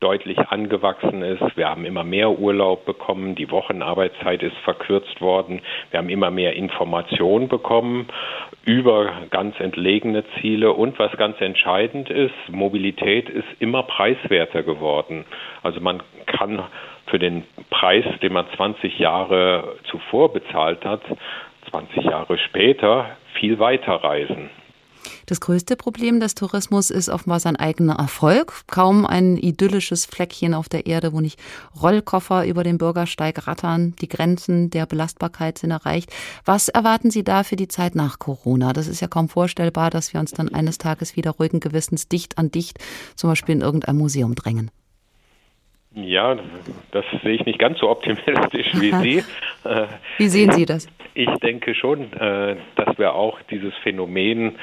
[0.02, 1.56] deutlich angewachsen ist.
[1.56, 5.62] Wir haben immer mehr Urlaub bekommen, die Wochenarbeitszeit ist verkürzt worden,
[5.92, 8.08] wir haben immer mehr Information bekommen
[8.66, 15.26] über ganz entlegene Ziele und was ganz entscheidend ist, Mobilität ist immer preiswerter geworden.
[15.62, 16.64] Also man kann
[17.06, 21.02] für den Preis, den man 20 Jahre zuvor bezahlt hat,
[21.70, 24.50] 20 Jahre später viel weiter reisen.
[25.32, 28.63] Das größte Problem des Tourismus ist offenbar sein eigener Erfolg.
[28.67, 31.39] Kaum ein idyllisches Fleckchen auf der Erde, wo nicht
[31.82, 36.12] Rollkoffer über den Bürgersteig rattern, die Grenzen der Belastbarkeit sind erreicht.
[36.44, 38.74] Was erwarten Sie da für die Zeit nach Corona?
[38.74, 42.38] Das ist ja kaum vorstellbar, dass wir uns dann eines Tages wieder ruhigen Gewissens dicht
[42.38, 42.80] an dicht
[43.15, 44.70] zum Beispiel in irgendein Museum drängen.
[45.93, 46.38] Ja,
[46.91, 49.23] das sehe ich nicht ganz so optimistisch wie Sie.
[50.17, 50.88] Wie sehen Sie das?
[51.13, 54.56] Ich denke schon, äh, dass wir auch dieses Phänomen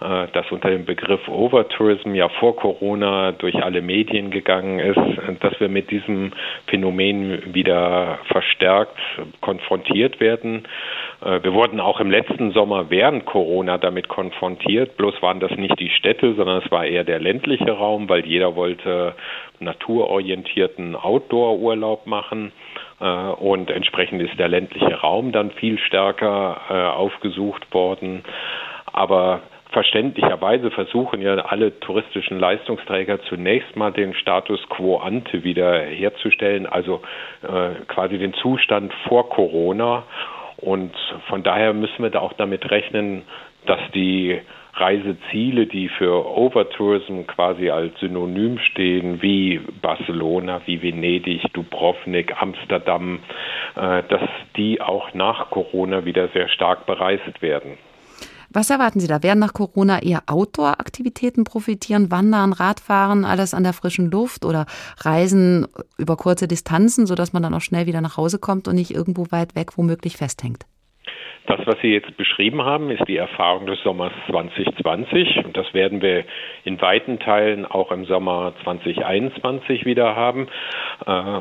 [0.00, 5.00] äh, das unter dem Begriff Overtourism ja vor Corona durch alle Medien gegangen ist,
[5.40, 6.32] dass wir mit diesem
[6.66, 8.98] Phänomen wieder verstärkt
[9.40, 10.68] konfrontiert werden.
[11.24, 14.96] Äh, wir wurden auch im letzten Sommer während Corona damit konfrontiert.
[14.96, 18.54] Bloß waren das nicht die Städte, sondern es war eher der ländliche Raum, weil jeder
[18.54, 19.14] wollte
[19.60, 22.52] naturorientierten Outdoor-Urlaub machen.
[23.00, 28.22] Äh, und entsprechend ist der ländliche Raum dann viel stärker aufgesucht worden.
[28.92, 29.40] Aber
[29.74, 37.02] verständlicherweise versuchen ja alle touristischen Leistungsträger zunächst mal den Status quo ante wieder herzustellen, also
[37.42, 40.04] äh, quasi den Zustand vor Corona.
[40.64, 40.94] Und
[41.28, 43.22] von daher müssen wir da auch damit rechnen,
[43.66, 44.40] dass die
[44.76, 53.20] Reiseziele, die für Overtourism quasi als Synonym stehen, wie Barcelona, wie Venedig, Dubrovnik, Amsterdam,
[53.76, 54.22] äh, dass
[54.56, 57.78] die auch nach Corona wieder sehr stark bereist werden.
[58.54, 59.24] Was erwarten Sie da?
[59.24, 64.66] Werden nach Corona eher Outdoor-Aktivitäten profitieren, Wandern, Radfahren, alles an der frischen Luft oder
[64.98, 65.66] Reisen
[65.98, 69.26] über kurze Distanzen, sodass man dann auch schnell wieder nach Hause kommt und nicht irgendwo
[69.30, 70.66] weit weg womöglich festhängt?
[71.46, 76.00] Das, was Sie jetzt beschrieben haben, ist die Erfahrung des Sommers 2020 und das werden
[76.00, 76.24] wir
[76.64, 80.48] in weiten Teilen auch im Sommer 2021 wieder haben.
[81.06, 81.40] Äh,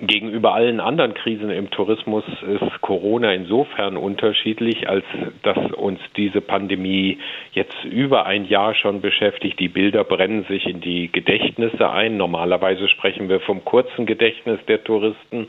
[0.00, 5.04] gegenüber allen anderen Krisen im Tourismus ist Corona insofern unterschiedlich, als
[5.42, 7.18] dass uns diese Pandemie
[7.52, 9.60] jetzt über ein Jahr schon beschäftigt.
[9.60, 12.16] Die Bilder brennen sich in die Gedächtnisse ein.
[12.16, 15.48] Normalerweise sprechen wir vom kurzen Gedächtnis der Touristen.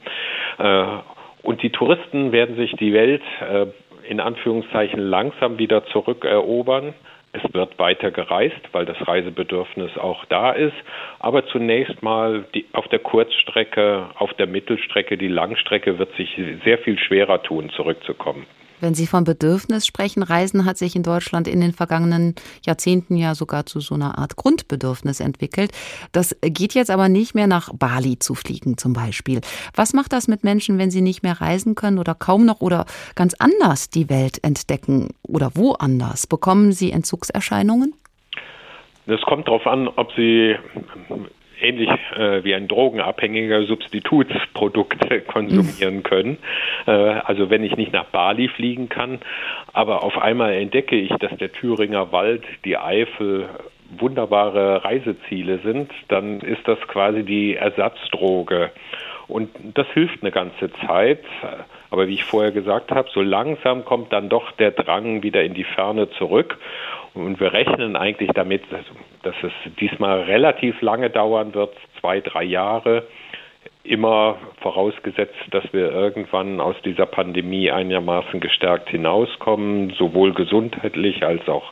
[0.58, 0.86] Äh,
[1.46, 3.68] und die Touristen werden sich die Welt äh,
[4.10, 6.94] in Anführungszeichen langsam wieder zurückerobern.
[7.34, 10.76] Es wird weiter gereist, weil das Reisebedürfnis auch da ist.
[11.20, 16.78] Aber zunächst mal die, auf der Kurzstrecke, auf der Mittelstrecke, die Langstrecke wird sich sehr
[16.80, 18.46] viel schwerer tun, zurückzukommen.
[18.82, 22.36] Wenn Sie von Bedürfnis sprechen, Reisen hat sich in Deutschland in den vergangenen
[22.66, 25.72] Jahrzehnten ja sogar zu so einer Art Grundbedürfnis entwickelt.
[26.12, 29.42] Das geht jetzt aber nicht mehr nach Bali zu fliegen zum Beispiel.
[29.76, 32.86] Was macht das mit Menschen, wenn sie nicht mehr reisen können oder kaum noch oder
[33.16, 36.28] ganz anders die Welt entdecken oder woanders?
[36.28, 37.94] Bekommen sie Entzugserscheinungen?
[39.08, 40.56] Es kommt darauf an, ob Sie
[41.62, 46.38] ähnlich äh, wie ein Drogenabhängiger Substitutsprodukte konsumieren können.
[46.88, 49.20] Äh, also wenn ich nicht nach Bali fliegen kann,
[49.74, 53.50] aber auf einmal entdecke ich, dass der Thüringer Wald, die Eifel
[53.98, 58.72] wunderbare Reiseziele sind, dann ist das quasi die Ersatzdroge.
[59.28, 61.24] Und das hilft eine ganze Zeit.
[61.90, 65.54] Aber wie ich vorher gesagt habe, so langsam kommt dann doch der Drang wieder in
[65.54, 66.58] die Ferne zurück.
[67.16, 68.64] Und wir rechnen eigentlich damit,
[69.24, 73.04] dass es diesmal relativ lange dauern wird, zwei, drei Jahre.
[73.84, 81.72] Immer vorausgesetzt, dass wir irgendwann aus dieser Pandemie einigermaßen gestärkt hinauskommen, sowohl gesundheitlich als auch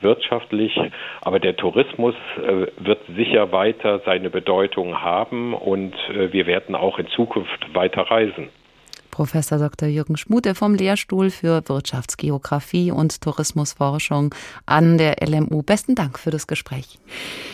[0.00, 0.76] wirtschaftlich.
[1.20, 6.98] Aber der Tourismus äh, wird sicher weiter seine Bedeutung haben und äh, wir werden auch
[6.98, 8.48] in Zukunft weiter reisen.
[9.20, 9.86] Professor Dr.
[9.86, 15.60] Jürgen Schmute vom Lehrstuhl für Wirtschaftsgeografie und Tourismusforschung an der LMU.
[15.62, 16.98] Besten Dank für das Gespräch.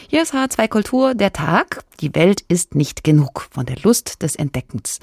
[0.07, 1.83] Hier ist H2 Kultur, der Tag.
[1.99, 5.01] Die Welt ist nicht genug von der Lust des Entdeckens.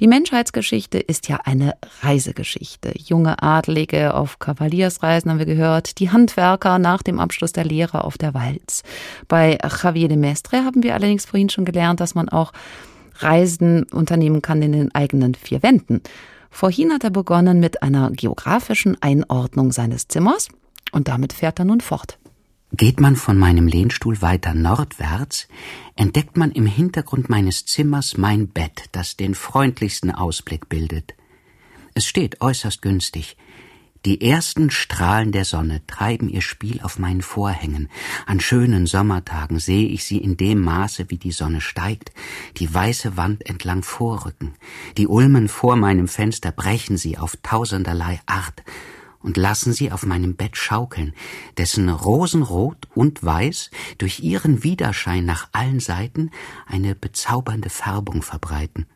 [0.00, 2.94] Die Menschheitsgeschichte ist ja eine Reisegeschichte.
[2.98, 8.18] Junge Adlige auf Kavaliersreisen haben wir gehört, die Handwerker nach dem Abschluss der Lehre auf
[8.18, 8.82] der Walz.
[9.28, 12.52] Bei Javier de Mestre haben wir allerdings vorhin schon gelernt, dass man auch
[13.16, 16.00] Reisen unternehmen kann in den eigenen vier Wänden.
[16.50, 20.48] Vorhin hat er begonnen mit einer geografischen Einordnung seines Zimmers
[20.92, 22.18] und damit fährt er nun fort.
[22.74, 25.46] Geht man von meinem Lehnstuhl weiter nordwärts,
[25.94, 31.14] entdeckt man im Hintergrund meines Zimmers mein Bett, das den freundlichsten Ausblick bildet.
[31.94, 33.36] Es steht äußerst günstig.
[34.04, 37.88] Die ersten Strahlen der Sonne treiben ihr Spiel auf meinen Vorhängen.
[38.26, 42.10] An schönen Sommertagen sehe ich sie in dem Maße, wie die Sonne steigt,
[42.56, 44.54] die weiße Wand entlang vorrücken.
[44.96, 48.64] Die Ulmen vor meinem Fenster brechen sie auf tausenderlei Art
[49.20, 51.14] und lassen sie auf meinem Bett schaukeln,
[51.56, 56.32] dessen Rosenrot und Weiß durch ihren Widerschein nach allen Seiten
[56.66, 58.86] eine bezaubernde Färbung verbreiten.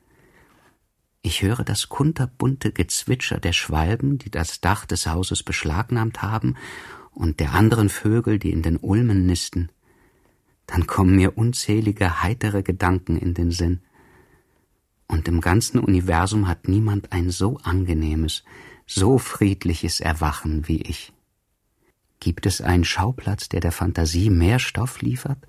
[1.27, 6.55] Ich höre das kunterbunte Gezwitscher der Schwalben, die das Dach des Hauses beschlagnahmt haben,
[7.11, 9.73] und der anderen Vögel, die in den Ulmen nisten.
[10.69, 13.81] Dann kommen mir unzählige heitere Gedanken in den Sinn.
[15.09, 18.45] Und im ganzen Universum hat niemand ein so angenehmes,
[18.87, 21.13] so friedliches Erwachen wie ich.
[22.21, 25.49] Gibt es einen Schauplatz, der der Fantasie mehr Stoff liefert?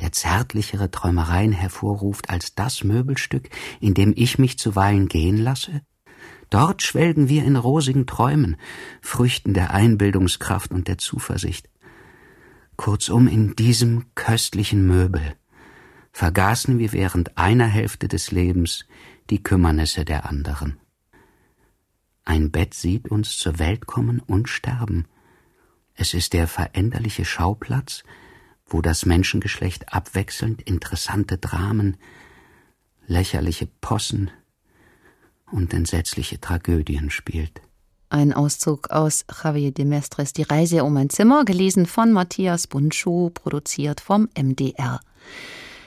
[0.00, 3.48] Der zärtlichere Träumereien hervorruft als das Möbelstück,
[3.80, 5.82] in dem ich mich zuweilen gehen lasse?
[6.50, 8.56] Dort schwelgen wir in rosigen Träumen,
[9.00, 11.68] Früchten der Einbildungskraft und der Zuversicht.
[12.76, 15.34] Kurzum, in diesem köstlichen Möbel
[16.12, 18.86] vergaßen wir während einer Hälfte des Lebens
[19.30, 20.78] die Kümmernisse der anderen.
[22.24, 25.06] Ein Bett sieht uns zur Welt kommen und sterben.
[25.94, 28.04] Es ist der veränderliche Schauplatz,
[28.66, 31.96] wo das Menschengeschlecht abwechselnd interessante Dramen,
[33.06, 34.30] lächerliche Possen
[35.50, 37.60] und entsetzliche Tragödien spielt.
[38.08, 43.30] Ein Auszug aus Javier de Mestres Die Reise um ein Zimmer, gelesen von Matthias Bundschuh,
[43.30, 45.00] produziert vom MDR.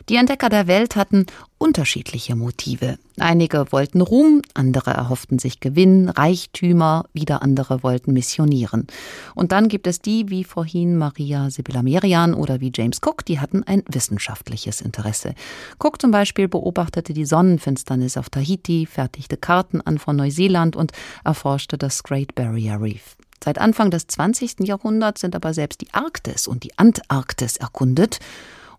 [0.10, 1.26] Die Entdecker der Welt hatten
[1.58, 2.98] unterschiedliche Motive.
[3.20, 8.88] Einige wollten Ruhm, andere erhofften sich Gewinn, Reichtümer, wieder andere wollten missionieren.
[9.36, 13.42] Und dann gibt es die, wie vorhin Maria Sibylla Merian oder wie James Cook, die
[13.42, 15.34] hatten ein wissenschaftliches Interesse.
[15.78, 20.94] Cook zum Beispiel beobachtete die Sonnenfinsternis auf Tahiti, fertigte Karten an von Neuseeland und
[21.26, 23.18] erforschte das Great Barrier Reef.
[23.44, 24.62] Seit Anfang des 20.
[24.62, 28.20] Jahrhunderts sind aber selbst die Arktis und die Antarktis erkundet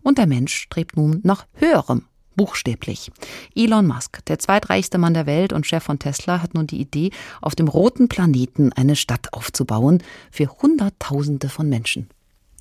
[0.01, 3.11] und der Mensch strebt nun nach höherem, buchstäblich.
[3.55, 7.11] Elon Musk, der zweitreichste Mann der Welt und Chef von Tesla, hat nun die Idee,
[7.41, 12.09] auf dem roten Planeten eine Stadt aufzubauen für Hunderttausende von Menschen.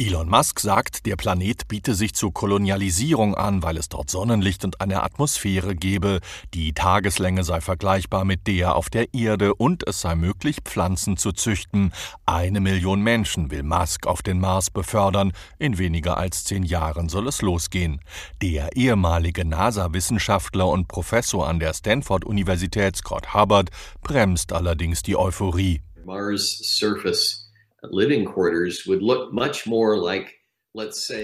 [0.00, 4.80] Elon Musk sagt, der Planet biete sich zur Kolonialisierung an, weil es dort Sonnenlicht und
[4.80, 6.20] eine Atmosphäre gebe,
[6.54, 11.32] die Tageslänge sei vergleichbar mit der auf der Erde und es sei möglich, Pflanzen zu
[11.32, 11.92] züchten.
[12.26, 17.26] Eine Million Menschen will Musk auf den Mars befördern, in weniger als zehn Jahren soll
[17.26, 18.00] es losgehen.
[18.40, 23.70] Der ehemalige NASA-Wissenschaftler und Professor an der Stanford-Universität Scott Hubbard
[24.02, 25.82] bremst allerdings die Euphorie.
[26.04, 27.47] Mars surface
[27.83, 30.35] living quarters would look much more like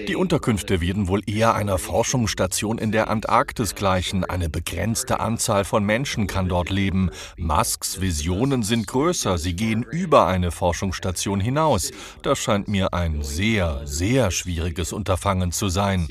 [0.07, 4.25] die Unterkünfte werden wohl eher einer Forschungsstation in der Antarktis gleichen.
[4.25, 7.09] Eine begrenzte Anzahl von Menschen kann dort leben.
[7.37, 11.91] Musks Visionen sind größer, sie gehen über eine Forschungsstation hinaus.
[12.21, 16.07] Das scheint mir ein sehr, sehr schwieriges Unterfangen zu sein.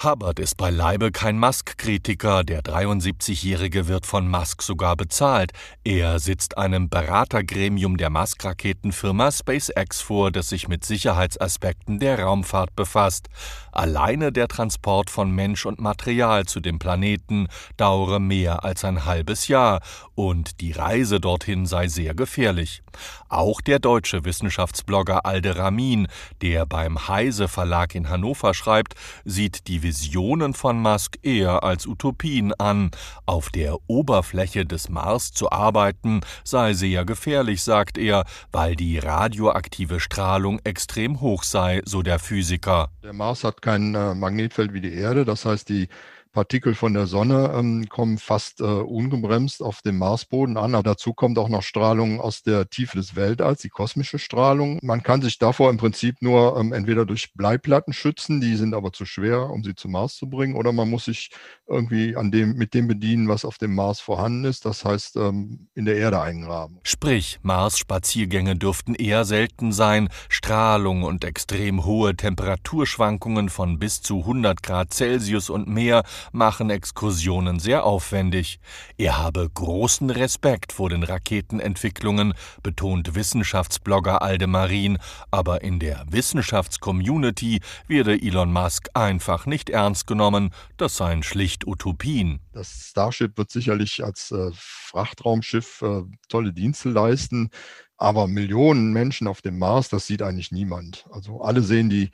[0.00, 2.44] Hubbard ist beileibe kein Musk-Kritiker.
[2.44, 5.50] Der 73-Jährige wird von Musk sogar bezahlt.
[5.82, 13.26] Er sitzt einem Beratergremium der Musk-Raketenfirma SpaceX vor, das sich mit Sicherheitsaspekten der Raumfahrt befasst.
[13.72, 19.48] Alleine der Transport von Mensch und Material zu dem Planeten dauere mehr als ein halbes
[19.48, 19.80] Jahr
[20.14, 22.84] und die Reise dorthin sei sehr gefährlich.
[23.28, 26.08] Auch der deutsche Wissenschaftsblogger Alde Ramin,
[26.40, 32.52] der beim Heise Verlag in Hannover schreibt, sieht die Visionen von Musk eher als Utopien
[32.54, 32.90] an.
[33.26, 40.00] Auf der Oberfläche des Mars zu arbeiten sei sehr gefährlich, sagt er, weil die radioaktive
[40.00, 42.88] Strahlung extrem hoch sei, so der Physiker.
[43.02, 45.88] Der Mars hat kein äh, Magnetfeld wie die Erde, das heißt, die
[46.32, 50.74] Partikel von der Sonne ähm, kommen fast äh, ungebremst auf dem Marsboden an.
[50.74, 54.78] Aber dazu kommt auch noch Strahlung aus der Tiefe des Weltalls, die kosmische Strahlung.
[54.82, 58.92] Man kann sich davor im Prinzip nur ähm, entweder durch Bleiplatten schützen, die sind aber
[58.92, 61.30] zu schwer, um sie zum Mars zu bringen, oder man muss sich
[61.66, 65.68] irgendwie an dem, mit dem bedienen, was auf dem Mars vorhanden ist, das heißt ähm,
[65.74, 66.78] in der Erde eingraben.
[66.82, 70.08] Sprich, Mars-Spaziergänge dürften eher selten sein.
[70.28, 76.02] Strahlung und extrem hohe Temperaturschwankungen von bis zu 100 Grad Celsius und mehr
[76.32, 78.60] machen Exkursionen sehr aufwendig.
[78.96, 84.98] Er habe großen Respekt vor den Raketenentwicklungen, betont Wissenschaftsblogger Aldemarin,
[85.30, 92.40] aber in der Wissenschaftscommunity werde Elon Musk einfach nicht ernst genommen, das seien schlicht Utopien.
[92.52, 97.50] Das Starship wird sicherlich als äh, Frachtraumschiff äh, tolle Dienste leisten,
[97.96, 101.06] aber Millionen Menschen auf dem Mars, das sieht eigentlich niemand.
[101.10, 102.10] Also alle sehen die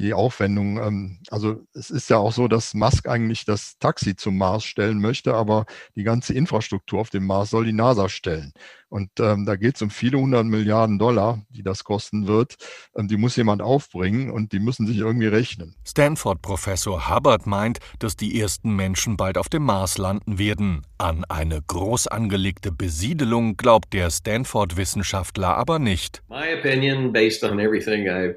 [0.00, 0.78] die Aufwendung.
[0.78, 5.00] Ähm, also es ist ja auch so, dass Musk eigentlich das Taxi zum Mars stellen
[5.00, 8.52] möchte, aber die ganze Infrastruktur auf dem Mars soll die NASA stellen.
[8.88, 12.56] Und ähm, da geht es um viele hundert Milliarden Dollar, die das kosten wird.
[12.96, 15.76] Ähm, die muss jemand aufbringen und die müssen sich irgendwie rechnen.
[15.86, 20.82] Stanford-Professor Hubbard meint, dass die ersten Menschen bald auf dem Mars landen werden.
[20.98, 26.22] An eine groß angelegte Besiedelung glaubt der Stanford-Wissenschaftler aber nicht.
[26.28, 28.36] My opinion, based on everything I've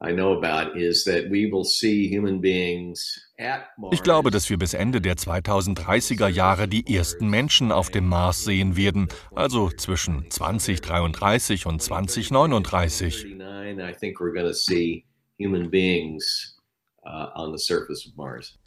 [0.00, 3.24] I know about is that we will see human beings
[3.90, 8.44] ich glaube, dass wir bis Ende der 2030er Jahre die ersten Menschen auf dem Mars
[8.44, 13.26] sehen werden, also zwischen 2033 und 2039.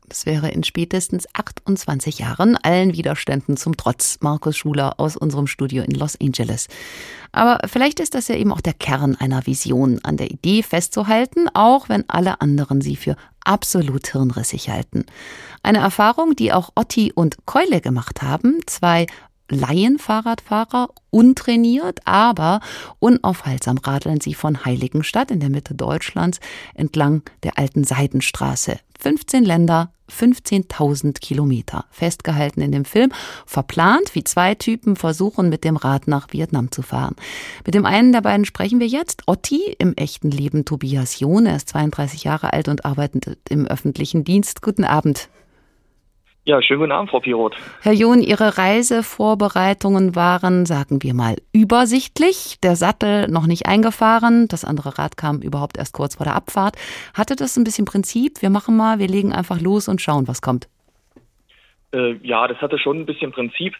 [0.07, 4.19] Das wäre in spätestens 28 Jahren allen Widerständen zum Trotz.
[4.21, 6.67] Markus Schuler aus unserem Studio in Los Angeles.
[7.31, 11.49] Aber vielleicht ist das ja eben auch der Kern einer Vision, an der Idee festzuhalten,
[11.53, 15.05] auch wenn alle anderen sie für absolut hirnrissig halten.
[15.63, 19.07] Eine Erfahrung, die auch Otti und Keule gemacht haben, zwei
[19.50, 22.60] Laienfahrradfahrer, untrainiert, aber
[23.00, 26.39] unaufhaltsam radeln sie von Heiligenstadt in der Mitte Deutschlands
[26.74, 28.80] entlang der alten Seidenstraße.
[29.00, 31.86] 15 Länder, 15.000 Kilometer.
[31.91, 33.12] Festgehalten in dem Film,
[33.45, 37.16] verplant, wie zwei Typen versuchen, mit dem Rad nach Vietnam zu fahren.
[37.66, 39.24] Mit dem einen der beiden sprechen wir jetzt.
[39.28, 41.45] Otti, im echten Leben Tobias John.
[41.45, 44.62] Er ist 32 Jahre alt und arbeitet im öffentlichen Dienst.
[44.62, 45.30] Guten Abend.
[46.48, 47.58] Ja, schönen guten Abend, Frau Piroth.
[47.82, 52.56] Herr John, Ihre Reisevorbereitungen waren, sagen wir mal, übersichtlich.
[52.64, 56.78] Der Sattel noch nicht eingefahren, das andere Rad kam überhaupt erst kurz vor der Abfahrt.
[57.14, 58.41] Hatte das ein bisschen Prinzip?
[58.41, 60.70] Wir machen mal, wir legen einfach los und schauen, was kommt.
[61.93, 63.76] Äh, ja, das hatte schon ein bisschen Prinzip.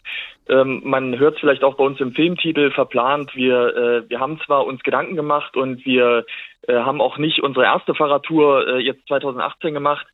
[0.50, 3.34] Ähm, man hört es vielleicht auch bei uns im Filmtitel verplant.
[3.34, 6.26] Wir, äh, wir haben zwar uns Gedanken gemacht und wir
[6.68, 10.06] äh, haben auch nicht unsere erste Fahrradtour äh, jetzt 2018 gemacht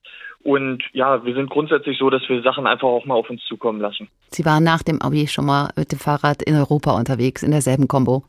[0.44, 3.80] und ja, wir sind grundsätzlich so, dass wir Sachen einfach auch mal auf uns zukommen
[3.80, 4.10] lassen.
[4.30, 7.88] Sie waren nach dem Abi schon mal mit dem Fahrrad in Europa unterwegs, in derselben
[7.88, 8.24] Combo.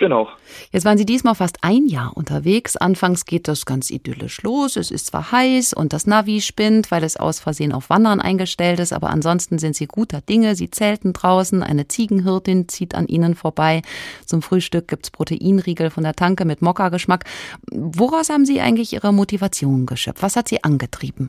[0.00, 0.30] Genau.
[0.72, 2.74] Jetzt waren Sie diesmal fast ein Jahr unterwegs.
[2.78, 4.76] Anfangs geht das ganz idyllisch los.
[4.76, 8.80] Es ist zwar heiß und das Navi spinnt, weil es aus Versehen auf Wandern eingestellt
[8.80, 10.56] ist, aber ansonsten sind Sie guter Dinge.
[10.56, 11.62] Sie zelten draußen.
[11.62, 13.82] Eine Ziegenhirtin zieht an Ihnen vorbei.
[14.24, 17.26] Zum Frühstück gibt's Proteinriegel von der Tanke mit Mokka-Geschmack.
[17.70, 20.22] Woraus haben Sie eigentlich Ihre Motivation geschöpft?
[20.22, 21.28] Was hat Sie angetrieben?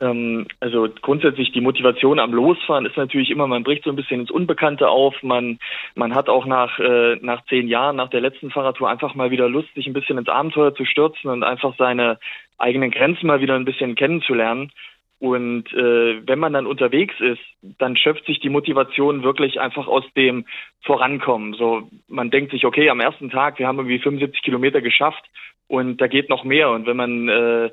[0.00, 4.20] Ähm, also grundsätzlich die Motivation am Losfahren ist natürlich immer, man bricht so ein bisschen
[4.20, 5.22] ins Unbekannte auf.
[5.22, 5.58] Man,
[5.94, 9.48] man hat auch nach, äh, nach zehn Jahren, nach der letzten Fahrradtour einfach mal wieder
[9.48, 12.18] Lust, sich ein bisschen ins Abenteuer zu stürzen und einfach seine
[12.58, 14.72] eigenen Grenzen mal wieder ein bisschen kennenzulernen.
[15.18, 20.04] Und äh, wenn man dann unterwegs ist, dann schöpft sich die Motivation wirklich einfach aus
[20.16, 20.46] dem
[20.82, 21.52] Vorankommen.
[21.52, 25.22] So, man denkt sich, okay, am ersten Tag, wir haben irgendwie 75 Kilometer geschafft
[25.68, 26.70] und da geht noch mehr.
[26.70, 27.70] Und wenn man äh,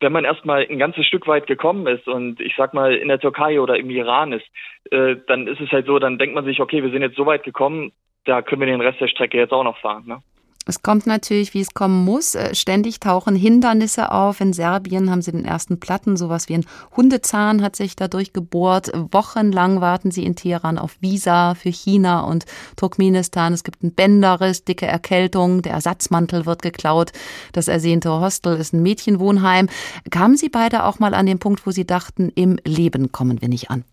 [0.00, 3.18] wenn man erstmal ein ganzes Stück weit gekommen ist und ich sag mal in der
[3.18, 4.46] Türkei oder im Iran ist,
[4.90, 7.26] äh, dann ist es halt so, dann denkt man sich, okay, wir sind jetzt so
[7.26, 7.92] weit gekommen,
[8.24, 10.04] da können wir den Rest der Strecke jetzt auch noch fahren.
[10.06, 10.18] Ne?
[10.66, 12.34] Es kommt natürlich, wie es kommen muss.
[12.34, 14.40] Äh, ständig tauchen Hindernisse auf.
[14.40, 16.16] In Serbien haben sie den ersten Platten.
[16.16, 16.64] Sowas wie ein
[16.96, 18.90] Hundezahn hat sich dadurch gebohrt.
[18.94, 22.46] Wochenlang warten sie in Teheran auf Visa für China und
[22.76, 23.52] Turkmenistan.
[23.52, 25.62] Es gibt einen Bänderriss, dicke Erkältung.
[25.62, 27.12] Der Ersatzmantel wird geklaut.
[27.52, 29.68] Das ersehnte Hostel ist ein Mädchenwohnheim.
[30.10, 33.48] Kamen Sie beide auch mal an den Punkt, wo Sie dachten, im Leben kommen wir
[33.48, 33.84] nicht an?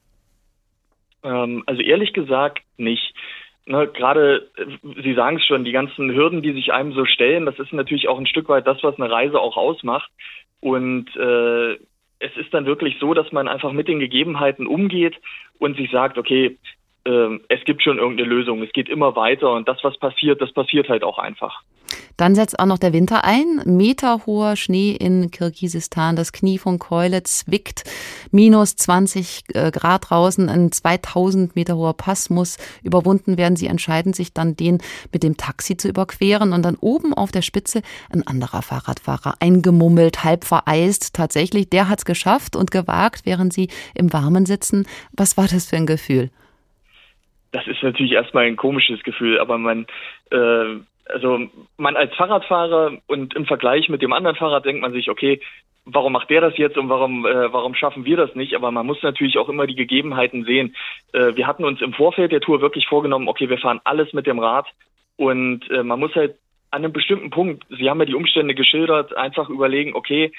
[1.24, 3.14] Ähm, also ehrlich gesagt nicht
[3.72, 7.46] ne, gerade, äh, Sie sagen es schon, die ganzen Hürden, die sich einem so stellen,
[7.46, 10.12] das ist natürlich auch ein Stück weit das, was eine Reise auch ausmacht.
[10.60, 11.74] Und äh,
[12.20, 15.16] es ist dann wirklich so, dass man einfach mit den Gegebenheiten umgeht
[15.58, 16.58] und sich sagt, okay,
[17.06, 20.54] äh, es gibt schon irgendeine Lösung, es geht immer weiter und das, was passiert, das
[20.54, 21.64] passiert halt auch einfach.
[22.22, 23.64] Dann setzt auch noch der Winter ein.
[23.66, 26.16] Meterhoher Schnee in Kirgisistan.
[26.16, 27.84] Das Knie von Keule zwickt.
[28.30, 30.48] Minus 20 äh, Grad draußen.
[30.48, 33.56] Ein 2000 Meter hoher Pass muss überwunden werden.
[33.56, 36.54] Sie entscheiden sich dann, den mit dem Taxi zu überqueren.
[36.54, 37.82] Und dann oben auf der Spitze
[38.14, 39.38] ein anderer Fahrradfahrer.
[39.40, 41.16] Eingemummelt, halb vereist.
[41.16, 44.86] Tatsächlich, der hat es geschafft und gewagt, während sie im Warmen sitzen.
[45.12, 46.30] Was war das für ein Gefühl?
[47.52, 49.88] Das ist natürlich erstmal ein komisches Gefühl, aber man,
[50.30, 51.40] äh, also
[51.78, 55.42] man als Fahrradfahrer und im Vergleich mit dem anderen Fahrrad denkt man sich, okay,
[55.86, 58.56] warum macht der das jetzt und warum, äh, warum schaffen wir das nicht?
[58.56, 60.76] Aber man muss natürlich auch immer die Gegebenheiten sehen.
[61.14, 64.28] Äh, wir hatten uns im Vorfeld der Tour wirklich vorgenommen, okay, wir fahren alles mit
[64.28, 64.68] dem Rad
[65.18, 66.36] und äh, man muss halt
[66.70, 70.32] an einem bestimmten Punkt, Sie haben ja die Umstände geschildert, einfach überlegen, okay,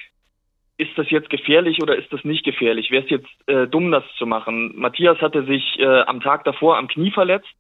[0.78, 2.90] ist das jetzt gefährlich oder ist das nicht gefährlich?
[2.90, 4.72] Wäre es jetzt äh, dumm, das zu machen?
[4.74, 7.52] Matthias hatte sich äh, am Tag davor am Knie verletzt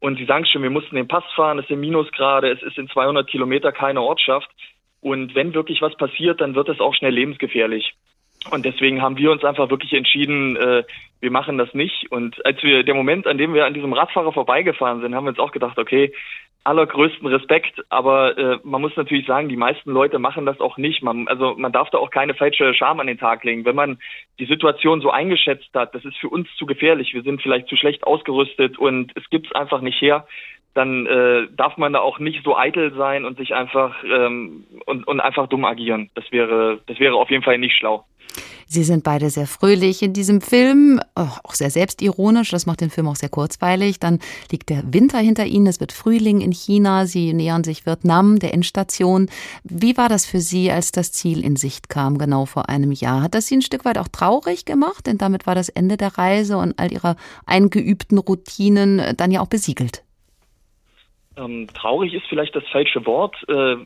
[0.00, 2.88] und Sie sagen schon, wir mussten den Pass fahren, es sind Minusgrade, es ist in
[2.88, 4.48] 200 Kilometer keine Ortschaft.
[5.00, 7.94] Und wenn wirklich was passiert, dann wird es auch schnell lebensgefährlich.
[8.50, 10.84] Und deswegen haben wir uns einfach wirklich entschieden, äh,
[11.20, 12.10] wir machen das nicht.
[12.10, 15.30] Und als wir, der Moment, an dem wir an diesem Radfahrer vorbeigefahren sind, haben wir
[15.30, 16.12] uns auch gedacht, okay,
[16.64, 21.02] allergrößten Respekt, aber äh, man muss natürlich sagen, die meisten Leute machen das auch nicht.
[21.02, 23.64] Man, also man darf da auch keine falsche Scham an den Tag legen.
[23.64, 23.98] Wenn man
[24.38, 27.76] die Situation so eingeschätzt hat, das ist für uns zu gefährlich, wir sind vielleicht zu
[27.76, 30.26] schlecht ausgerüstet und es gibt es einfach nicht her,
[30.74, 35.06] dann äh, darf man da auch nicht so eitel sein und sich einfach ähm, und,
[35.08, 36.10] und einfach dumm agieren.
[36.14, 38.04] Das wäre, das wäre auf jeden Fall nicht schlau.
[38.70, 42.50] Sie sind beide sehr fröhlich in diesem Film, äh, auch sehr selbstironisch.
[42.50, 43.98] Das macht den Film auch sehr kurzweilig.
[43.98, 44.18] Dann
[44.52, 45.66] liegt der Winter hinter Ihnen.
[45.66, 47.06] Es wird Frühling in China.
[47.06, 49.30] Sie nähern sich Vietnam, der Endstation.
[49.64, 53.22] Wie war das für Sie, als das Ziel in Sicht kam, genau vor einem Jahr?
[53.22, 55.06] Hat das Sie ein Stück weit auch traurig gemacht?
[55.06, 57.16] Denn damit war das Ende der Reise und all Ihrer
[57.46, 60.04] eingeübten Routinen äh, dann ja auch besiegelt.
[61.38, 63.36] Ähm, traurig ist vielleicht das falsche Wort.
[63.48, 63.76] Äh,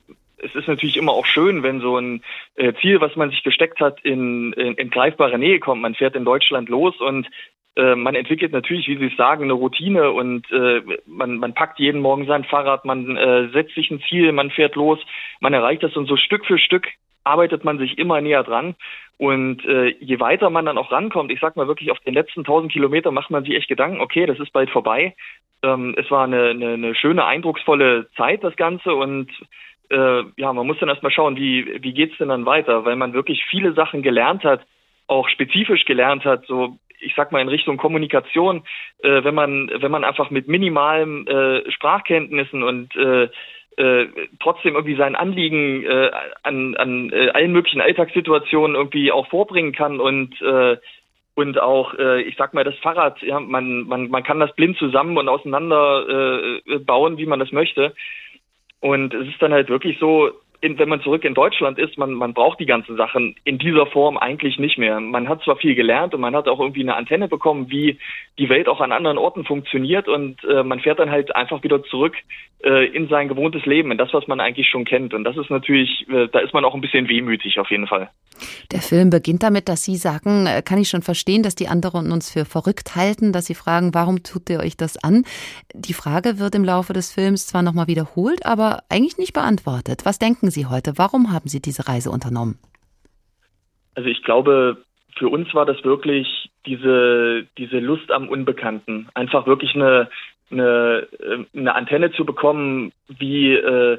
[0.42, 2.22] es ist natürlich immer auch schön, wenn so ein
[2.56, 5.82] äh, Ziel, was man sich gesteckt hat, in, in, in greifbare Nähe kommt.
[5.82, 7.28] Man fährt in Deutschland los und
[7.76, 11.78] äh, man entwickelt natürlich, wie Sie es sagen, eine Routine und äh, man, man packt
[11.78, 14.98] jeden Morgen sein Fahrrad, man äh, setzt sich ein Ziel, man fährt los,
[15.40, 16.88] man erreicht das und so Stück für Stück
[17.24, 18.74] arbeitet man sich immer näher dran.
[19.18, 22.40] Und äh, je weiter man dann auch rankommt, ich sag mal wirklich auf den letzten
[22.40, 25.14] 1000 Kilometer macht man sich echt Gedanken, okay, das ist bald vorbei.
[25.62, 28.94] Ähm, es war eine, eine, eine schöne, eindrucksvolle Zeit, das Ganze.
[28.94, 29.30] Und
[29.92, 33.12] äh, ja, man muss dann erstmal schauen, wie, wie geht's denn dann weiter, weil man
[33.12, 34.62] wirklich viele Sachen gelernt hat,
[35.06, 38.62] auch spezifisch gelernt hat, so ich sag mal in Richtung Kommunikation,
[39.02, 43.28] äh, wenn man wenn man einfach mit minimalen äh, Sprachkenntnissen und äh,
[43.76, 44.06] äh,
[44.40, 46.10] trotzdem irgendwie sein Anliegen äh,
[46.42, 50.76] an, an äh, allen möglichen Alltagssituationen irgendwie auch vorbringen kann und äh,
[51.34, 54.76] und auch, äh, ich sag mal, das Fahrrad, ja, man, man, man kann das blind
[54.76, 57.94] zusammen und auseinander äh, bauen, wie man das möchte.
[58.82, 60.32] Und es ist dann halt wirklich so,
[60.62, 63.86] in, wenn man zurück in Deutschland ist, man, man braucht die ganzen Sachen in dieser
[63.86, 65.00] Form eigentlich nicht mehr.
[65.00, 67.98] Man hat zwar viel gelernt und man hat auch irgendwie eine Antenne bekommen, wie
[68.38, 71.82] die Welt auch an anderen Orten funktioniert und äh, man fährt dann halt einfach wieder
[71.82, 72.14] zurück
[72.64, 75.14] äh, in sein gewohntes Leben, in das, was man eigentlich schon kennt.
[75.14, 78.08] Und das ist natürlich, äh, da ist man auch ein bisschen wehmütig auf jeden Fall.
[78.70, 82.12] Der Film beginnt damit, dass Sie sagen, äh, kann ich schon verstehen, dass die anderen
[82.12, 85.24] uns für verrückt halten, dass Sie fragen, warum tut ihr euch das an?
[85.74, 90.02] Die Frage wird im Laufe des Films zwar nochmal wiederholt, aber eigentlich nicht beantwortet.
[90.04, 90.92] Was denken Sie heute?
[90.96, 92.58] Warum haben Sie diese Reise unternommen?
[93.94, 94.84] Also ich glaube,
[95.18, 99.08] für uns war das wirklich diese, diese Lust am Unbekannten.
[99.14, 100.08] Einfach wirklich eine,
[100.50, 103.98] eine, äh, eine Antenne zu bekommen, wie, äh,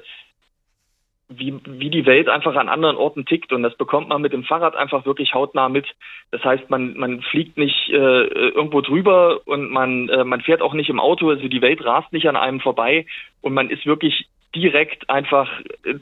[1.29, 3.53] wie, wie die Welt einfach an anderen Orten tickt.
[3.53, 5.87] Und das bekommt man mit dem Fahrrad einfach wirklich hautnah mit.
[6.31, 10.73] Das heißt, man, man fliegt nicht äh, irgendwo drüber und man, äh, man fährt auch
[10.73, 11.29] nicht im Auto.
[11.29, 13.05] Also die Welt rast nicht an einem vorbei
[13.41, 15.49] und man ist wirklich direkt einfach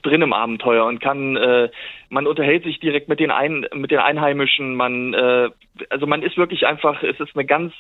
[0.04, 1.70] drin im Abenteuer und kann äh,
[2.10, 5.49] man unterhält sich direkt mit den Ein mit den Einheimischen man äh,
[5.89, 7.74] also man ist wirklich einfach es ist eine ganz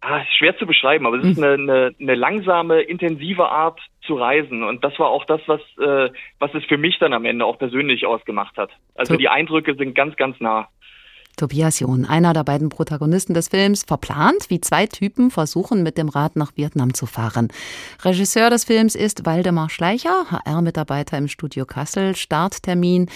[0.00, 1.44] ah, schwer zu beschreiben aber es ist hm.
[1.44, 6.10] eine, eine, eine langsame intensive Art zu reisen und das war auch das was äh,
[6.38, 9.94] was es für mich dann am Ende auch persönlich ausgemacht hat also die Eindrücke sind
[9.94, 10.68] ganz ganz nah
[11.36, 16.08] Tobias John, einer der beiden Protagonisten des Films, verplant, wie zwei Typen versuchen, mit dem
[16.08, 17.48] Rad nach Vietnam zu fahren.
[18.02, 22.16] Regisseur des Films ist Waldemar Schleicher, HR-Mitarbeiter im Studio Kassel.
[22.16, 23.10] Starttermin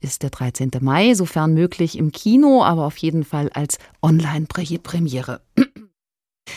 [0.00, 0.70] ist der 13.
[0.80, 5.40] Mai, sofern möglich im Kino, aber auf jeden Fall als Online-Premiere.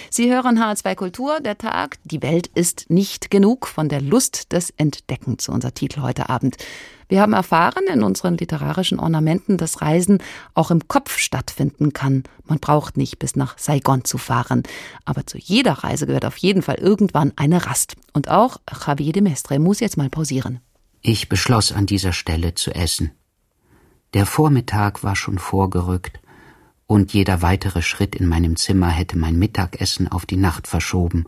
[0.10, 1.98] Sie hören H2 Kultur, der Tag.
[2.04, 6.58] Die Welt ist nicht genug von der Lust des Entdeckens, unser Titel heute Abend.
[7.12, 10.20] Wir haben erfahren in unseren literarischen Ornamenten, dass Reisen
[10.54, 12.24] auch im Kopf stattfinden kann.
[12.46, 14.64] Man braucht nicht bis nach Saigon zu fahren.
[15.04, 17.96] Aber zu jeder Reise gehört auf jeden Fall irgendwann eine Rast.
[18.14, 20.62] Und auch Javier de Mestre muss jetzt mal pausieren.
[21.02, 23.12] Ich beschloss an dieser Stelle zu essen.
[24.14, 26.22] Der Vormittag war schon vorgerückt
[26.92, 31.26] und jeder weitere Schritt in meinem Zimmer hätte mein Mittagessen auf die Nacht verschoben.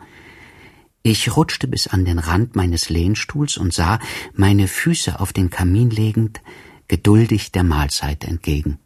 [1.03, 3.99] Ich rutschte bis an den Rand meines Lehnstuhls und sah,
[4.33, 6.41] meine Füße auf den Kamin legend,
[6.89, 8.77] geduldig der Mahlzeit entgegen.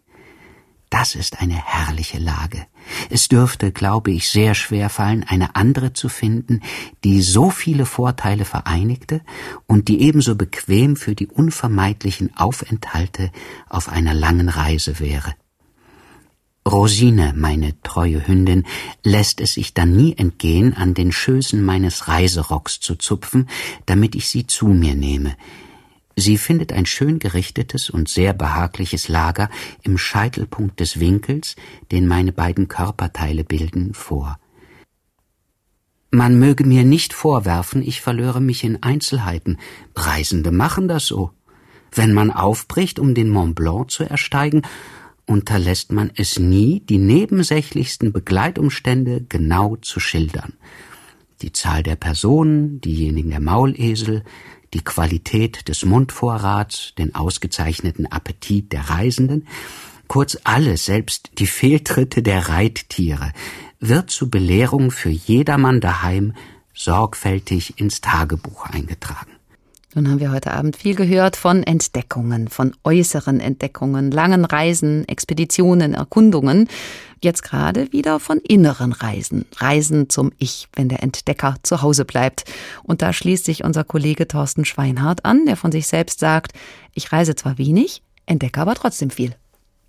[0.92, 2.68] Das ist eine herrliche Lage.
[3.10, 6.62] Es dürfte, glaube ich, sehr schwer fallen, eine andere zu finden,
[7.04, 9.22] die so viele Vorteile vereinigte
[9.66, 13.32] und die ebenso bequem für die unvermeidlichen Aufenthalte
[13.68, 15.34] auf einer langen Reise wäre.
[16.68, 18.66] Rosine, meine treue Hündin,
[19.02, 23.48] lässt es sich dann nie entgehen, an den Schößen meines Reiserocks zu zupfen,
[23.86, 25.38] damit ich sie zu mir nehme.
[26.18, 29.50] Sie findet ein schön gerichtetes und sehr behagliches Lager
[29.84, 31.56] im Scheitelpunkt des Winkels,
[31.92, 34.38] den meine beiden Körperteile bilden, vor.
[36.12, 39.58] Man möge mir nicht vorwerfen, ich verlöre mich in Einzelheiten.
[39.96, 41.32] Reisende machen das so.
[41.94, 44.64] Wenn man aufbricht, um den Mont Blanc zu ersteigen,
[45.28, 50.54] unterlässt man es nie, die nebensächlichsten Begleitumstände genau zu schildern.
[51.42, 54.24] Die Zahl der Personen, diejenigen der Maulesel,
[54.74, 59.48] die Qualität des Mundvorrats, den ausgezeichneten Appetit der Reisenden,
[60.08, 63.34] kurz alles, selbst die Fehltritte der Reittiere,
[63.80, 66.34] wird zur Belehrung für jedermann daheim
[66.74, 69.37] sorgfältig ins Tagebuch eingetragen.
[69.98, 75.96] Nun haben wir heute Abend viel gehört von Entdeckungen, von äußeren Entdeckungen, langen Reisen, Expeditionen,
[75.96, 76.70] Erkundungen.
[77.24, 82.44] Jetzt gerade wieder von inneren Reisen, Reisen zum Ich, wenn der Entdecker zu Hause bleibt.
[82.84, 86.52] Und da schließt sich unser Kollege Thorsten Schweinhardt an, der von sich selbst sagt,
[86.94, 89.34] ich reise zwar wenig, entdecke aber trotzdem viel.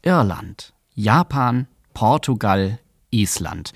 [0.00, 2.78] Irland, Japan, Portugal,
[3.10, 3.74] Island.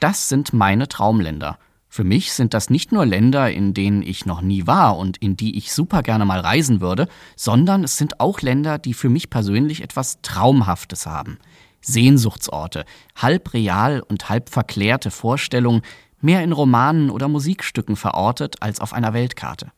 [0.00, 1.58] Das sind meine Traumländer.
[1.96, 5.34] Für mich sind das nicht nur Länder, in denen ich noch nie war und in
[5.34, 9.30] die ich super gerne mal reisen würde, sondern es sind auch Länder, die für mich
[9.30, 11.38] persönlich etwas Traumhaftes haben.
[11.80, 12.84] Sehnsuchtsorte,
[13.16, 15.80] halb real und halb verklärte Vorstellungen,
[16.20, 19.72] mehr in Romanen oder Musikstücken verortet als auf einer Weltkarte.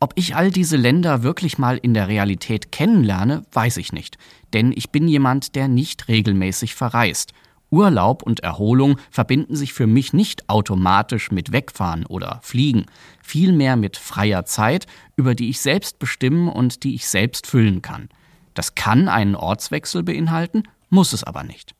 [0.00, 4.16] Ob ich all diese Länder wirklich mal in der Realität kennenlerne, weiß ich nicht,
[4.54, 7.34] denn ich bin jemand, der nicht regelmäßig verreist
[7.70, 12.86] Urlaub und Erholung verbinden sich für mich nicht automatisch mit Wegfahren oder Fliegen,
[13.22, 14.86] vielmehr mit freier Zeit,
[15.16, 18.08] über die ich selbst bestimmen und die ich selbst füllen kann.
[18.54, 21.74] Das kann einen Ortswechsel beinhalten, muss es aber nicht.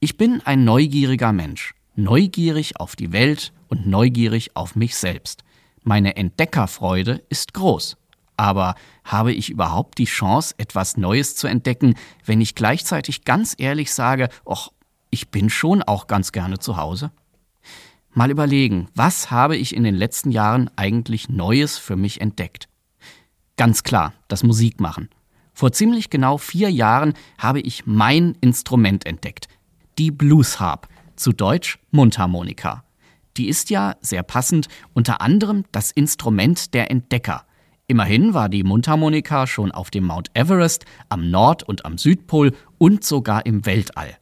[0.00, 5.44] Ich bin ein neugieriger Mensch, neugierig auf die Welt und neugierig auf mich selbst.
[5.82, 7.96] Meine Entdeckerfreude ist groß.
[8.36, 8.74] Aber
[9.04, 14.30] habe ich überhaupt die Chance, etwas Neues zu entdecken, wenn ich gleichzeitig ganz ehrlich sage,
[14.46, 14.70] och,
[15.10, 17.10] ich bin schon auch ganz gerne zu Hause.
[18.12, 22.68] Mal überlegen, was habe ich in den letzten Jahren eigentlich Neues für mich entdeckt?
[23.56, 25.10] Ganz klar, das Musikmachen.
[25.52, 29.48] Vor ziemlich genau vier Jahren habe ich mein Instrument entdeckt.
[29.98, 32.84] Die Blues Harp, zu Deutsch Mundharmonika.
[33.36, 37.44] Die ist ja, sehr passend, unter anderem das Instrument der Entdecker.
[37.86, 43.04] Immerhin war die Mundharmonika schon auf dem Mount Everest, am Nord- und am Südpol und
[43.04, 44.19] sogar im Weltall.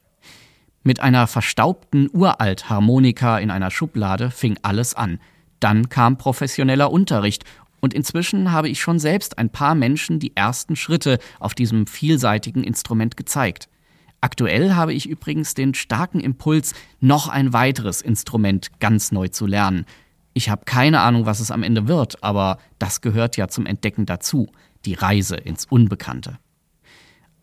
[0.89, 5.21] Mit einer verstaubten Uralt-Harmonika in einer Schublade fing alles an.
[5.61, 7.45] Dann kam professioneller Unterricht
[7.81, 12.65] und inzwischen habe ich schon selbst ein paar Menschen die ersten Schritte auf diesem vielseitigen
[12.65, 13.69] Instrument gezeigt.
[14.23, 19.85] Aktuell habe ich übrigens den starken Impuls, noch ein weiteres Instrument ganz neu zu lernen.
[20.33, 24.07] Ich habe keine Ahnung, was es am Ende wird, aber das gehört ja zum Entdecken
[24.07, 24.49] dazu,
[24.87, 26.39] die Reise ins Unbekannte.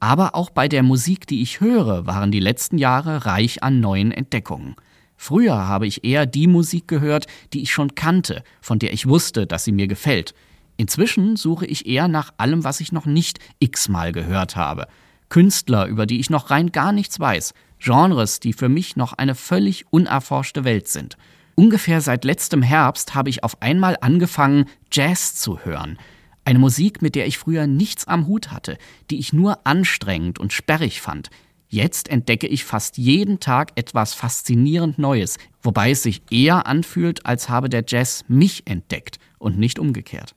[0.06, 4.12] Aber auch bei der Musik, die ich höre, waren die letzten Jahre reich an neuen
[4.12, 4.76] Entdeckungen.
[5.18, 9.48] Früher habe ich eher die Musik gehört, die ich schon kannte, von der ich wusste,
[9.48, 10.36] dass sie mir gefällt.
[10.78, 14.86] Inzwischen suche ich eher nach allem, was ich noch nicht x-mal gehört habe.
[15.30, 17.56] Künstler, über die ich noch rein gar nichts weiß.
[17.80, 21.18] Genres, die für mich noch eine völlig unerforschte Welt sind.
[21.56, 25.98] Ungefähr seit letztem Herbst habe ich auf einmal angefangen, Jazz zu hören.
[26.46, 28.78] Eine Musik, mit der ich früher nichts am Hut hatte,
[29.10, 31.30] die ich nur anstrengend und sperrig fand.
[31.68, 37.50] Jetzt entdecke ich fast jeden Tag etwas faszinierend Neues, wobei es sich eher anfühlt, als
[37.50, 40.36] habe der Jazz mich entdeckt und nicht umgekehrt.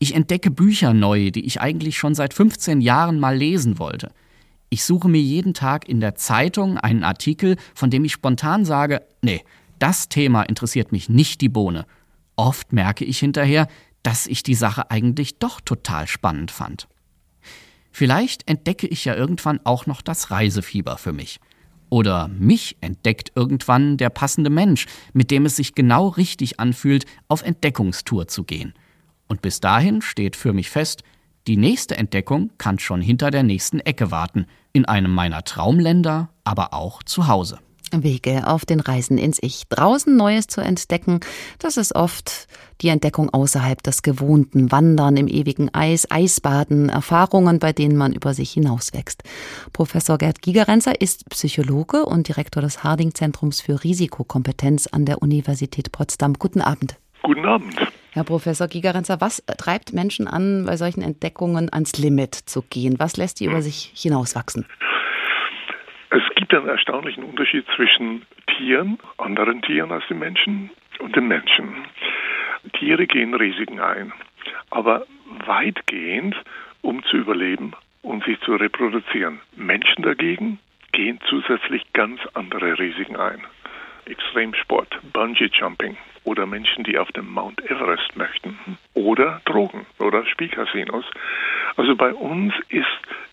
[0.00, 4.10] Ich entdecke Bücher neu, die ich eigentlich schon seit 15 Jahren mal lesen wollte.
[4.70, 9.02] Ich suche mir jeden Tag in der Zeitung einen Artikel, von dem ich spontan sage,
[9.22, 9.44] nee,
[9.78, 11.86] das Thema interessiert mich nicht die Bohne.
[12.34, 13.68] Oft merke ich hinterher,
[14.02, 16.88] dass ich die Sache eigentlich doch total spannend fand.
[17.90, 21.40] Vielleicht entdecke ich ja irgendwann auch noch das Reisefieber für mich.
[21.88, 27.42] Oder mich entdeckt irgendwann der passende Mensch, mit dem es sich genau richtig anfühlt, auf
[27.42, 28.74] Entdeckungstour zu gehen.
[29.26, 31.02] Und bis dahin steht für mich fest,
[31.46, 36.74] die nächste Entdeckung kann schon hinter der nächsten Ecke warten, in einem meiner Traumländer, aber
[36.74, 37.58] auch zu Hause.
[37.92, 39.64] Wege auf den Reisen ins Ich.
[39.68, 41.20] Draußen Neues zu entdecken,
[41.58, 42.46] das ist oft
[42.80, 44.72] die Entdeckung außerhalb des Gewohnten.
[44.72, 49.22] Wandern im ewigen Eis, Eisbaden, Erfahrungen, bei denen man über sich hinauswächst.
[49.72, 56.34] Professor Gerd Gigerenzer ist Psychologe und Direktor des Harding-Zentrums für Risikokompetenz an der Universität Potsdam.
[56.34, 56.96] Guten Abend.
[57.22, 57.76] Guten Abend.
[58.12, 62.98] Herr Professor Gigerenzer, was treibt Menschen an, bei solchen Entdeckungen ans Limit zu gehen?
[62.98, 64.66] Was lässt die über sich hinauswachsen?
[66.10, 71.84] Es gibt einen erstaunlichen Unterschied zwischen Tieren, anderen Tieren als den Menschen und den Menschen.
[72.72, 74.12] Tiere gehen Risiken ein,
[74.70, 75.06] aber
[75.46, 76.34] weitgehend,
[76.82, 79.40] um zu überleben und sich zu reproduzieren.
[79.54, 80.58] Menschen dagegen
[80.92, 83.42] gehen zusätzlich ganz andere Risiken ein.
[84.06, 88.58] Extremsport, Bungee Jumping, oder Menschen, die auf dem Mount Everest möchten
[88.94, 91.04] oder Drogen oder Spielcasinos.
[91.76, 92.86] Also bei uns ist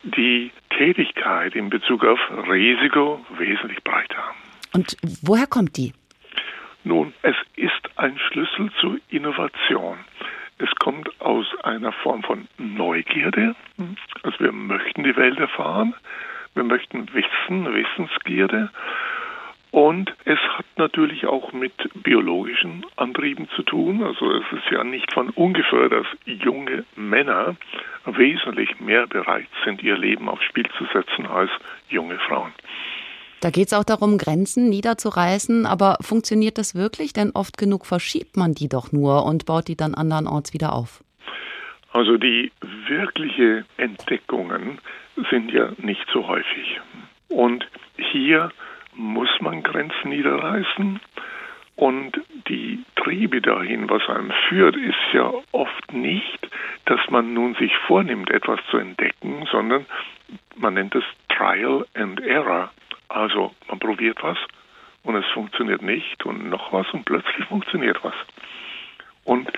[0.03, 2.19] die Tätigkeit in Bezug auf
[2.49, 4.23] Risiko wesentlich breiter.
[4.73, 5.93] Und woher kommt die?
[6.83, 9.97] Nun, es ist ein Schlüssel zur Innovation.
[10.59, 13.55] Es kommt aus einer Form von Neugierde.
[14.23, 15.93] Also wir möchten die Welt erfahren.
[16.55, 18.71] Wir möchten Wissen, Wissensgierde.
[19.77, 21.71] Und es hat natürlich auch mit
[22.01, 24.01] biologischen Antrieben zu tun.
[24.01, 27.55] Also es ist ja nicht von ungefähr, dass junge Männer
[28.07, 31.51] wesentlich mehr bereit sind, ihr Leben aufs Spiel zu setzen als
[31.89, 32.53] junge Frauen.
[33.41, 35.67] Da geht es auch darum, Grenzen niederzureißen.
[35.67, 37.13] Aber funktioniert das wirklich?
[37.13, 41.03] Denn oft genug verschiebt man die doch nur und baut die dann andernorts wieder auf.
[41.93, 42.51] Also die
[42.87, 44.79] wirkliche Entdeckungen
[45.29, 46.81] sind ja nicht so häufig.
[47.27, 47.67] Und
[48.11, 48.51] hier
[48.97, 50.99] muss man Grenzen niederreißen.
[51.75, 56.49] Und die Triebe dahin, was einem führt, ist ja oft nicht,
[56.85, 59.85] dass man nun sich vornimmt, etwas zu entdecken, sondern
[60.55, 62.71] man nennt es Trial and Error.
[63.09, 64.37] Also man probiert was
[65.03, 68.15] und es funktioniert nicht und noch was und plötzlich funktioniert was.
[69.23, 69.51] Und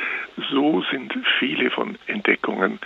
[0.52, 2.80] so sind viele von Entdeckungen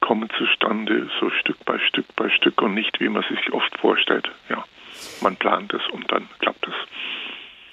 [0.00, 4.30] kommen zustande, so Stück bei Stück bei Stück und nicht, wie man sich oft vorstellt.
[4.48, 4.64] Ja,
[5.22, 6.74] man plant es und dann klappt es.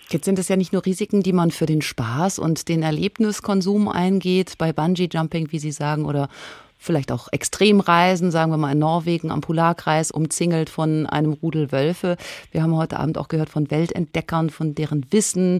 [0.10, 3.90] Jetzt sind es ja nicht nur Risiken, die man für den Spaß und den Erlebniskonsum
[3.90, 6.30] eingeht, bei Bungee-Jumping, wie Sie sagen, oder
[6.78, 12.16] vielleicht auch Extremreisen, sagen wir mal in Norwegen am Polarkreis, umzingelt von einem Rudel Wölfe.
[12.52, 15.60] Wir haben heute Abend auch gehört von Weltentdeckern, von deren Wissen,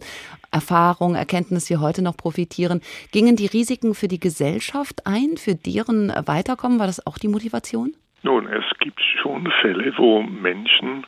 [0.52, 2.82] Erfahrung, Erkenntnis wir heute noch profitieren.
[3.12, 6.80] Gingen die Risiken für die Gesellschaft ein, für deren Weiterkommen?
[6.80, 7.94] War das auch die Motivation?
[8.24, 11.06] Nun, es gibt schon Fälle, wo Menschen,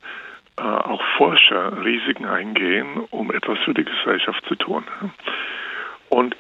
[0.60, 4.84] äh, auch Forscher, Risiken eingehen, um etwas für die Gesellschaft zu tun.
[6.10, 6.36] Und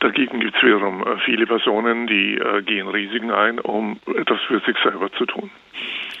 [0.00, 4.60] Dagegen gibt es wiederum äh, viele Personen, die äh, gehen Risiken ein, um etwas für
[4.60, 5.50] sich selber zu tun.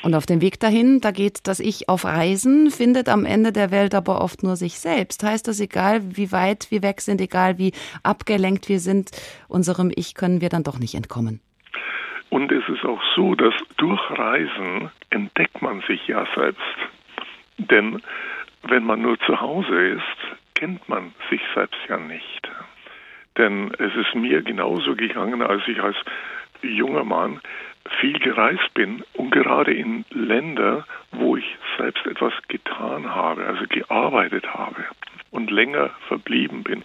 [0.02, 3.70] Und auf dem Weg dahin, da geht das Ich auf Reisen, findet am Ende der
[3.70, 5.22] Welt aber oft nur sich selbst.
[5.22, 9.12] Heißt das, egal wie weit wir weg sind, egal wie abgelenkt wir sind,
[9.48, 11.40] unserem Ich können wir dann doch nicht entkommen.
[12.28, 16.60] Und es ist auch so, dass durch Reisen entdeckt man sich ja selbst.
[17.58, 18.02] Denn
[18.62, 22.50] wenn man nur zu Hause ist, kennt man sich selbst ja nicht.
[23.36, 25.96] Denn es ist mir genauso gegangen, als ich als
[26.62, 27.40] junger Mann
[28.00, 34.54] viel gereist bin und gerade in Länder, wo ich selbst etwas getan habe, also gearbeitet
[34.54, 34.84] habe
[35.30, 36.84] und länger verblieben bin.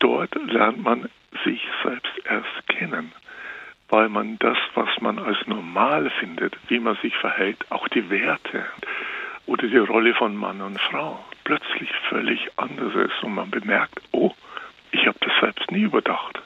[0.00, 1.08] Dort lernt man
[1.44, 3.12] sich selbst erst kennen,
[3.88, 8.66] weil man das, was man als normal findet, wie man sich verhält, auch die Werte
[9.48, 14.30] oder die Rolle von Mann und Frau plötzlich völlig anders ist und man bemerkt, oh,
[14.92, 16.38] ich habe das selbst nie überdacht.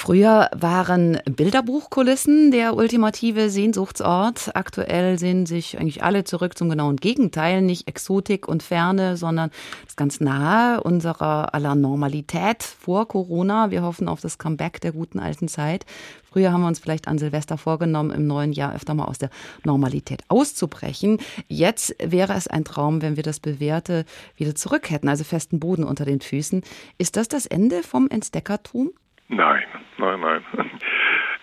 [0.00, 4.54] Früher waren Bilderbuchkulissen der ultimative Sehnsuchtsort.
[4.54, 7.62] Aktuell sehen sich eigentlich alle zurück zum genauen Gegenteil.
[7.62, 9.50] Nicht Exotik und Ferne, sondern
[9.86, 13.72] das ganz nahe unserer aller Normalität vor Corona.
[13.72, 15.84] Wir hoffen auf das Comeback der guten alten Zeit.
[16.22, 19.30] Früher haben wir uns vielleicht an Silvester vorgenommen, im neuen Jahr öfter mal aus der
[19.64, 21.18] Normalität auszubrechen.
[21.48, 24.04] Jetzt wäre es ein Traum, wenn wir das Bewährte
[24.36, 26.62] wieder zurück hätten, also festen Boden unter den Füßen.
[26.98, 28.92] Ist das das Ende vom Entdeckertum?
[29.28, 29.64] Nein,
[29.98, 30.44] nein, nein.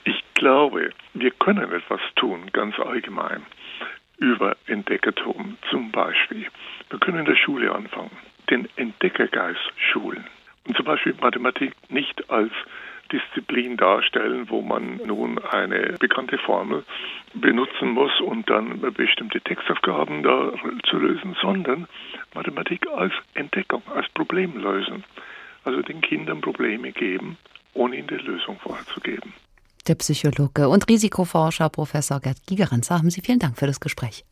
[0.06, 3.46] Ich glaube, wir können etwas tun, ganz allgemein,
[4.18, 6.48] über Entdeckertum zum Beispiel.
[6.90, 8.12] Wir können in der Schule anfangen,
[8.50, 10.26] den Entdeckergeist schulen.
[10.68, 12.52] Und zum Beispiel Mathematik nicht als
[13.12, 16.84] Disziplin darstellen, wo man nun eine bekannte Formel
[17.36, 20.52] benutzen muss und dann bestimmte Textaufgaben da
[20.90, 21.88] zu lösen, sondern
[22.34, 25.04] Mathematik als Entdeckung, als Problemlösen.
[25.64, 27.38] Also den Kindern Probleme geben
[27.76, 29.34] ohne ihnen die Lösung vorher zu geben.
[29.88, 34.26] Der Psychologe und Risikoforscher Professor Gerd Gigerenzer haben Sie vielen Dank für das Gespräch.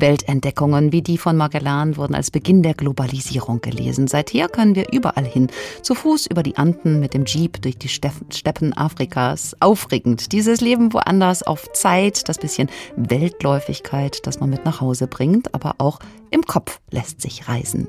[0.00, 4.08] Weltentdeckungen wie die von Magellan wurden als Beginn der Globalisierung gelesen.
[4.08, 5.48] Seither können wir überall hin,
[5.82, 9.56] zu Fuß über die Anden, mit dem Jeep durch die Steppen Afrikas.
[9.60, 15.54] Aufregend, dieses Leben woanders auf Zeit, das bisschen Weltläufigkeit, das man mit nach Hause bringt,
[15.54, 15.98] aber auch
[16.30, 17.88] im Kopf lässt sich reisen.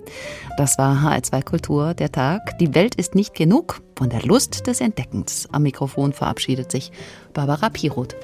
[0.57, 2.57] Das war HR2 Kultur, der Tag.
[2.59, 5.47] Die Welt ist nicht genug von der Lust des Entdeckens.
[5.51, 6.91] Am Mikrofon verabschiedet sich
[7.33, 8.15] Barbara Piroth.